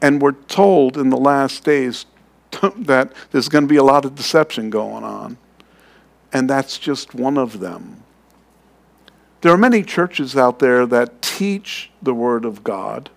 And 0.00 0.20
we're 0.20 0.32
told 0.32 0.96
in 0.96 1.10
the 1.10 1.16
last 1.16 1.64
days 1.64 2.06
that 2.76 3.12
there's 3.30 3.48
going 3.48 3.64
to 3.64 3.68
be 3.68 3.76
a 3.76 3.84
lot 3.84 4.04
of 4.04 4.14
deception 4.14 4.70
going 4.70 5.04
on. 5.04 5.38
And 6.32 6.48
that's 6.48 6.78
just 6.78 7.14
one 7.14 7.38
of 7.38 7.60
them. 7.60 8.02
There 9.42 9.52
are 9.52 9.58
many 9.58 9.82
churches 9.82 10.36
out 10.36 10.58
there 10.58 10.86
that 10.86 11.20
teach 11.20 11.90
the 12.00 12.14
Word 12.14 12.44
of 12.44 12.64
God 12.64 13.10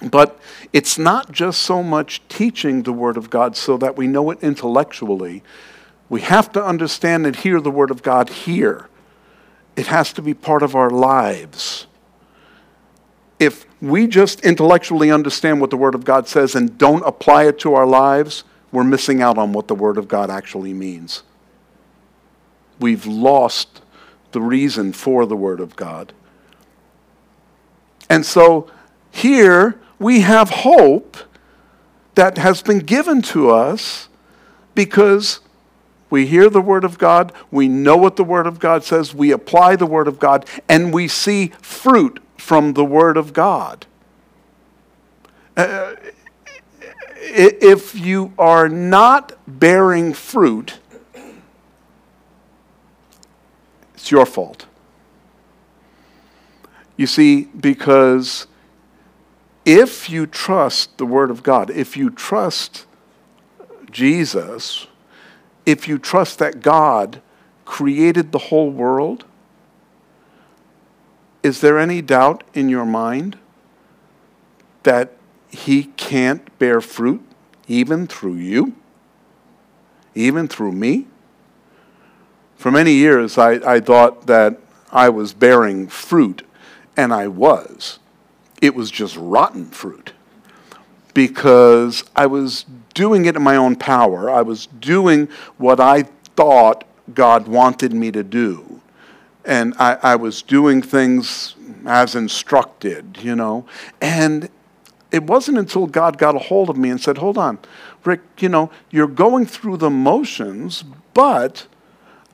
but 0.00 0.38
it's 0.72 0.98
not 0.98 1.32
just 1.32 1.62
so 1.62 1.82
much 1.82 2.22
teaching 2.28 2.82
the 2.82 2.92
Word 2.92 3.16
of 3.16 3.30
God 3.30 3.56
so 3.56 3.76
that 3.78 3.96
we 3.96 4.06
know 4.06 4.30
it 4.30 4.38
intellectually. 4.42 5.42
We 6.08 6.20
have 6.22 6.52
to 6.52 6.64
understand 6.64 7.26
and 7.26 7.34
hear 7.34 7.60
the 7.60 7.70
Word 7.70 7.90
of 7.90 8.02
God 8.02 8.28
here. 8.28 8.88
It 9.78 9.86
has 9.86 10.12
to 10.14 10.22
be 10.22 10.34
part 10.34 10.64
of 10.64 10.74
our 10.74 10.90
lives. 10.90 11.86
If 13.38 13.64
we 13.80 14.08
just 14.08 14.40
intellectually 14.40 15.12
understand 15.12 15.60
what 15.60 15.70
the 15.70 15.76
Word 15.76 15.94
of 15.94 16.04
God 16.04 16.26
says 16.26 16.56
and 16.56 16.76
don't 16.76 17.06
apply 17.06 17.44
it 17.44 17.60
to 17.60 17.74
our 17.74 17.86
lives, 17.86 18.42
we're 18.72 18.82
missing 18.82 19.22
out 19.22 19.38
on 19.38 19.52
what 19.52 19.68
the 19.68 19.76
Word 19.76 19.96
of 19.96 20.08
God 20.08 20.30
actually 20.30 20.74
means. 20.74 21.22
We've 22.80 23.06
lost 23.06 23.80
the 24.32 24.40
reason 24.40 24.92
for 24.92 25.26
the 25.26 25.36
Word 25.36 25.60
of 25.60 25.76
God. 25.76 26.12
And 28.10 28.26
so 28.26 28.68
here, 29.12 29.80
we 30.00 30.22
have 30.22 30.50
hope 30.50 31.18
that 32.16 32.36
has 32.36 32.62
been 32.62 32.80
given 32.80 33.22
to 33.22 33.50
us 33.50 34.08
because 34.74 35.38
we 36.10 36.26
hear 36.26 36.48
the 36.48 36.60
Word 36.60 36.84
of 36.84 36.98
God, 36.98 37.32
we 37.50 37.68
know 37.68 37.96
what 37.96 38.16
the 38.16 38.24
Word 38.24 38.46
of 38.46 38.58
God 38.58 38.84
says, 38.84 39.14
we 39.14 39.30
apply 39.30 39.76
the 39.76 39.86
Word 39.86 40.08
of 40.08 40.18
God, 40.18 40.46
and 40.68 40.92
we 40.92 41.08
see 41.08 41.52
fruit 41.60 42.20
from 42.36 42.72
the 42.74 42.84
Word 42.84 43.16
of 43.16 43.32
God. 43.32 43.86
Uh, 45.56 45.94
if 47.20 47.94
you 47.94 48.32
are 48.38 48.68
not 48.68 49.32
bearing 49.46 50.12
fruit, 50.14 50.78
it's 53.94 54.10
your 54.10 54.24
fault. 54.24 54.66
You 56.96 57.06
see, 57.06 57.44
because 57.44 58.48
if 59.64 60.10
you 60.10 60.26
trust 60.26 60.98
the 60.98 61.06
Word 61.06 61.30
of 61.30 61.42
God, 61.42 61.70
if 61.70 61.96
you 61.96 62.10
trust 62.10 62.86
Jesus, 63.90 64.87
if 65.68 65.86
you 65.86 65.98
trust 65.98 66.38
that 66.38 66.62
God 66.62 67.20
created 67.66 68.32
the 68.32 68.38
whole 68.38 68.70
world, 68.70 69.26
is 71.42 71.60
there 71.60 71.78
any 71.78 72.00
doubt 72.00 72.42
in 72.54 72.70
your 72.70 72.86
mind 72.86 73.36
that 74.84 75.12
He 75.50 75.84
can't 75.84 76.58
bear 76.58 76.80
fruit 76.80 77.22
even 77.66 78.06
through 78.06 78.36
you, 78.36 78.76
even 80.14 80.48
through 80.48 80.72
me? 80.72 81.06
For 82.56 82.70
many 82.70 82.92
years, 82.92 83.36
I, 83.36 83.74
I 83.74 83.80
thought 83.80 84.26
that 84.26 84.58
I 84.90 85.10
was 85.10 85.34
bearing 85.34 85.86
fruit, 85.86 86.46
and 86.96 87.12
I 87.12 87.28
was. 87.28 87.98
It 88.62 88.74
was 88.74 88.90
just 88.90 89.18
rotten 89.18 89.66
fruit 89.66 90.14
because 91.12 92.04
I 92.16 92.24
was 92.24 92.64
doing 92.98 93.26
it 93.26 93.36
in 93.36 93.42
my 93.42 93.54
own 93.54 93.76
power. 93.76 94.28
I 94.28 94.42
was 94.42 94.66
doing 94.66 95.28
what 95.56 95.78
I 95.78 96.02
thought 96.34 96.82
God 97.14 97.46
wanted 97.46 97.92
me 97.92 98.10
to 98.10 98.24
do. 98.24 98.80
And 99.44 99.72
I, 99.78 99.98
I 100.02 100.16
was 100.16 100.42
doing 100.42 100.82
things 100.82 101.54
as 101.86 102.16
instructed, 102.16 103.18
you 103.22 103.36
know. 103.36 103.66
And 104.00 104.48
it 105.12 105.22
wasn't 105.22 105.58
until 105.58 105.86
God 105.86 106.18
got 106.18 106.34
a 106.34 106.40
hold 106.40 106.70
of 106.70 106.76
me 106.76 106.90
and 106.90 107.00
said, 107.00 107.18
Hold 107.18 107.38
on, 107.38 107.60
Rick, 108.04 108.22
you 108.40 108.48
know, 108.48 108.68
you're 108.90 109.06
going 109.06 109.46
through 109.46 109.76
the 109.76 109.90
motions, 109.90 110.82
but 111.14 111.68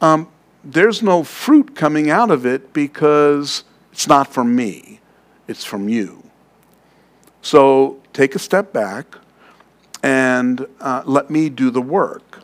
um, 0.01 0.29
there's 0.65 1.03
no 1.03 1.23
fruit 1.25 1.77
coming 1.77 2.09
out 2.09 2.31
of 2.31 2.47
it 2.47 2.73
because 2.73 3.65
it's 3.93 4.09
not 4.09 4.33
from 4.33 4.57
me, 4.57 5.01
it's 5.47 5.63
from 5.63 5.91
you. 5.91 6.23
So 7.43 8.01
take 8.15 8.35
a 8.35 8.39
step 8.39 8.73
back 8.73 9.19
and 10.05 10.67
uh, 10.83 11.03
let 11.07 11.31
me 11.31 11.49
do 11.49 11.71
the 11.71 11.81
work. 11.81 12.43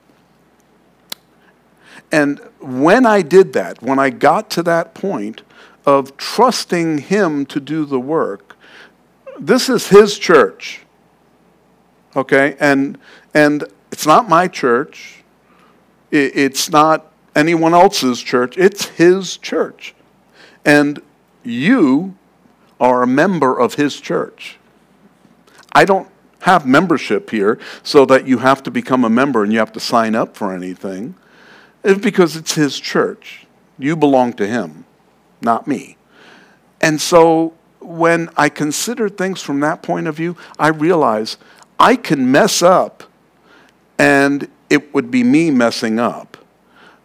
And 2.11 2.41
when 2.59 3.05
I 3.05 3.21
did 3.21 3.53
that, 3.53 3.83
when 3.83 3.99
I 3.99 4.09
got 4.09 4.49
to 4.53 4.63
that 4.63 4.95
point 4.95 5.43
of 5.85 6.17
trusting 6.17 6.99
Him 6.99 7.45
to 7.47 7.61
do 7.61 7.85
the 7.85 8.01
work, 8.01 8.57
this 9.39 9.69
is 9.69 9.89
His 9.89 10.19
church. 10.19 10.81
Okay? 12.17 12.57
And, 12.59 12.97
and 13.35 13.65
it's 13.93 14.07
not 14.07 14.27
my 14.27 14.49
church, 14.49 15.23
it's 16.11 16.71
not 16.71 17.13
anyone 17.37 17.75
else's 17.75 18.23
church, 18.23 18.57
it's 18.57 18.87
His 18.87 19.37
church. 19.37 19.95
And 20.65 21.03
you 21.45 22.17
are 22.81 23.03
a 23.03 23.07
member 23.07 23.61
of 23.61 23.75
His 23.75 24.01
church. 24.01 24.57
I 25.73 25.85
don't 25.85 26.09
have 26.41 26.67
membership 26.67 27.31
here 27.31 27.59
so 27.83 28.05
that 28.07 28.27
you 28.27 28.39
have 28.39 28.63
to 28.65 28.71
become 28.71 29.05
a 29.05 29.11
member 29.11 29.43
and 29.43 29.53
you 29.53 29.59
have 29.59 29.73
to 29.73 29.81
sign 29.81 30.15
up 30.15 30.37
for 30.37 30.53
anything. 30.53 31.15
It's 31.85 32.01
because 32.01 32.37
it's 32.37 32.55
His 32.55 32.79
church. 32.79 33.47
You 33.79 33.97
belong 33.97 34.33
to 34.35 34.47
Him, 34.47 34.85
not 35.41 35.67
me. 35.67 35.97
And 36.81 37.01
so 37.01 37.55
when 37.81 38.29
I 38.37 38.49
consider 38.49 39.09
things 39.09 39.43
from 39.43 39.61
that 39.61 39.83
point 39.83 40.07
of 40.07 40.17
view, 40.17 40.37
I 40.59 40.69
realize 40.69 41.37
I 41.79 41.97
can 41.97 42.31
mess 42.31 42.63
up 42.63 43.05
and 43.99 44.49
it 44.69 44.95
would 44.95 45.11
be 45.11 45.25
me 45.25 45.51
messing 45.51 45.99
up 45.99 46.31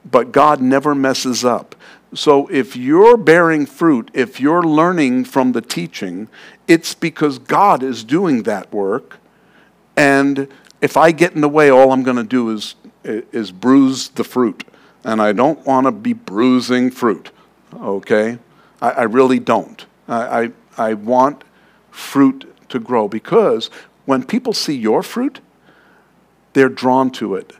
but 0.10 0.32
God 0.32 0.62
never 0.62 0.94
messes 0.94 1.44
up. 1.44 1.76
So 2.14 2.48
if 2.48 2.76
you're 2.76 3.18
bearing 3.18 3.66
fruit, 3.66 4.12
if 4.14 4.40
you're 4.40 4.64
learning 4.64 5.26
from 5.26 5.52
the 5.52 5.62
teaching, 5.62 6.30
it's 6.68 6.94
because 6.94 7.40
God 7.40 7.84
is 7.84 8.04
doing 8.04 8.44
that 8.44 8.72
work. 8.72 9.18
And 9.96 10.48
if 10.82 10.98
I 10.98 11.12
get 11.12 11.34
in 11.34 11.42
the 11.42 11.50
way, 11.50 11.70
all 11.70 11.92
I'm 11.92 12.04
going 12.04 12.18
to 12.18 12.24
do 12.24 12.50
is, 12.52 12.76
is 13.04 13.52
bruise 13.52 14.10
the 14.10 14.24
fruit. 14.24 14.64
And 15.04 15.22
I 15.22 15.32
don't 15.32 15.66
want 15.66 15.86
to 15.86 15.92
be 15.92 16.14
bruising 16.14 16.92
fruit, 16.92 17.32
okay? 17.74 18.40
I, 18.82 18.92
I 18.92 19.04
really 19.04 19.40
don't. 19.40 19.86
I, 20.08 20.52
I, 20.78 20.90
I 20.90 20.94
want 20.94 21.44
fruit 21.92 22.54
to 22.70 22.80
grow 22.80 23.08
because 23.08 23.70
when 24.06 24.24
people 24.24 24.54
see 24.54 24.76
your 24.76 25.04
fruit, 25.04 25.40
they're 26.54 26.70
drawn 26.70 27.12
to 27.12 27.36
it 27.36 27.54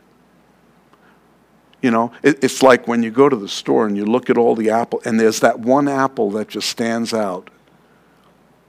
you 1.86 1.92
know, 1.92 2.10
it, 2.22 2.42
it's 2.42 2.64
like 2.64 2.88
when 2.88 3.04
you 3.04 3.12
go 3.12 3.28
to 3.28 3.36
the 3.36 3.48
store 3.48 3.86
and 3.86 3.96
you 3.96 4.04
look 4.04 4.28
at 4.28 4.36
all 4.36 4.56
the 4.56 4.70
apple, 4.70 5.00
and 5.04 5.20
there's 5.20 5.38
that 5.38 5.60
one 5.60 5.86
apple 5.86 6.32
that 6.32 6.48
just 6.48 6.68
stands 6.68 7.14
out. 7.14 7.48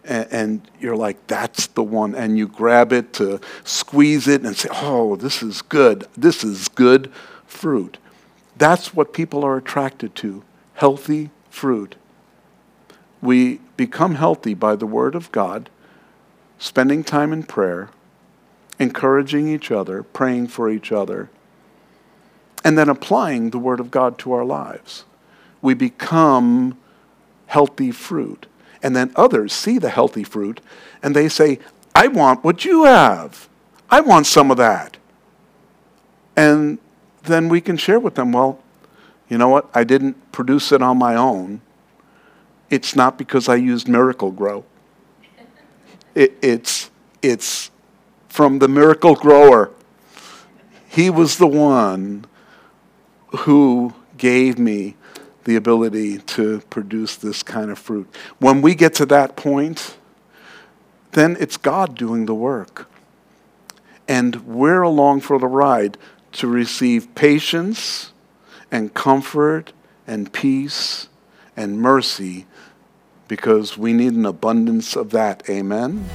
And, 0.08 0.28
and 0.32 0.72
you're 0.80 0.96
like, 0.96 1.28
that's 1.28 1.68
the 1.68 1.84
one. 1.84 2.16
And 2.16 2.38
you 2.38 2.48
grab 2.48 2.92
it 2.94 3.14
to 3.14 3.40
squeeze 3.64 4.28
it 4.28 4.44
and 4.44 4.56
say, 4.56 4.70
oh, 4.72 5.16
this 5.16 5.44
is 5.44 5.62
good. 5.62 6.08
This 6.16 6.44
is 6.44 6.68
good 6.70 7.12
fruit. 7.46 7.98
That's 8.56 8.94
what 8.94 9.14
people 9.14 9.44
are 9.44 9.58
attracted 9.58 10.16
to 10.16 10.44
healthy 10.74 11.30
fruit. 11.50 11.96
We 13.22 13.60
become 13.76 14.16
healthy 14.16 14.54
by 14.54 14.76
the 14.76 14.88
Word 14.88 15.16
of 15.16 15.32
God, 15.32 15.70
spending 16.58 17.04
time 17.04 17.34
in 17.34 17.44
prayer, 17.44 17.90
encouraging 18.80 19.48
each 19.48 19.72
other, 19.72 20.04
praying 20.04 20.48
for 20.48 20.70
each 20.70 20.92
other 20.92 21.30
and 22.68 22.78
then 22.78 22.90
applying 22.90 23.52
the 23.52 23.58
Word 23.58 23.80
of 23.80 23.90
God 23.92 24.18
to 24.20 24.34
our 24.34 24.44
lives. 24.44 25.06
We 25.62 25.74
become 25.74 26.78
healthy 27.46 27.92
fruit. 27.92 28.46
And 28.84 28.96
then 28.96 29.12
others 29.16 29.54
see 29.54 29.78
the 29.78 29.90
healthy 29.90 30.24
fruit 30.24 30.62
and 31.02 31.16
they 31.16 31.30
say, 31.30 31.60
I 31.96 32.08
want 32.08 32.44
what 32.44 32.66
you 32.66 32.84
have. 32.84 33.50
I 33.90 34.02
want 34.02 34.28
some 34.28 34.52
of 34.52 34.58
that. 34.58 34.98
And 36.36 36.78
then 37.24 37.50
we 37.50 37.62
can 37.62 37.78
share 37.78 38.00
with 38.00 38.16
them, 38.16 38.32
well, 38.32 38.60
you 39.30 39.38
know 39.38 39.50
what? 39.50 39.70
I 39.74 39.84
didn't 39.84 40.32
produce 40.32 40.72
it 40.72 40.82
on 40.82 40.98
my 40.98 41.16
own. 41.16 41.62
It's 42.70 42.96
not 42.96 43.18
because 43.18 43.50
I 43.50 43.56
used 43.56 43.88
Miracle-Gro. 43.88 44.64
It, 46.16 46.36
it's, 46.42 46.90
it's 47.22 47.70
from 48.28 48.60
the 48.60 48.68
miracle 48.68 49.16
grower. 49.16 49.72
He 50.88 51.10
was 51.10 51.38
the 51.38 51.48
one 51.48 52.26
who 53.40 53.94
gave 54.18 54.58
me 54.58 54.96
the 55.48 55.56
ability 55.56 56.18
to 56.18 56.60
produce 56.70 57.16
this 57.16 57.42
kind 57.42 57.72
of 57.72 57.80
fruit. 57.80 58.06
When 58.38 58.62
we 58.62 58.76
get 58.76 58.94
to 58.96 59.06
that 59.06 59.38
point, 59.38 59.96
then 61.14 61.38
it's 61.40 61.56
God 61.56 61.96
doing 61.96 62.26
the 62.26 62.36
work. 62.36 62.90
And 64.10 64.46
we're 64.46 64.82
along 64.82 65.22
for 65.22 65.40
the 65.40 65.48
ride 65.48 65.98
to 66.34 66.48
receive 66.48 67.16
patience 67.16 68.12
and 68.70 68.94
comfort 68.94 69.72
and 70.06 70.34
peace 70.34 71.08
and 71.56 71.80
mercy 71.80 72.46
because 73.30 73.78
we 73.78 73.94
need 73.94 74.14
an 74.14 74.26
abundance 74.26 74.98
of 74.98 75.12
that. 75.12 75.50
Amen. 75.50 76.10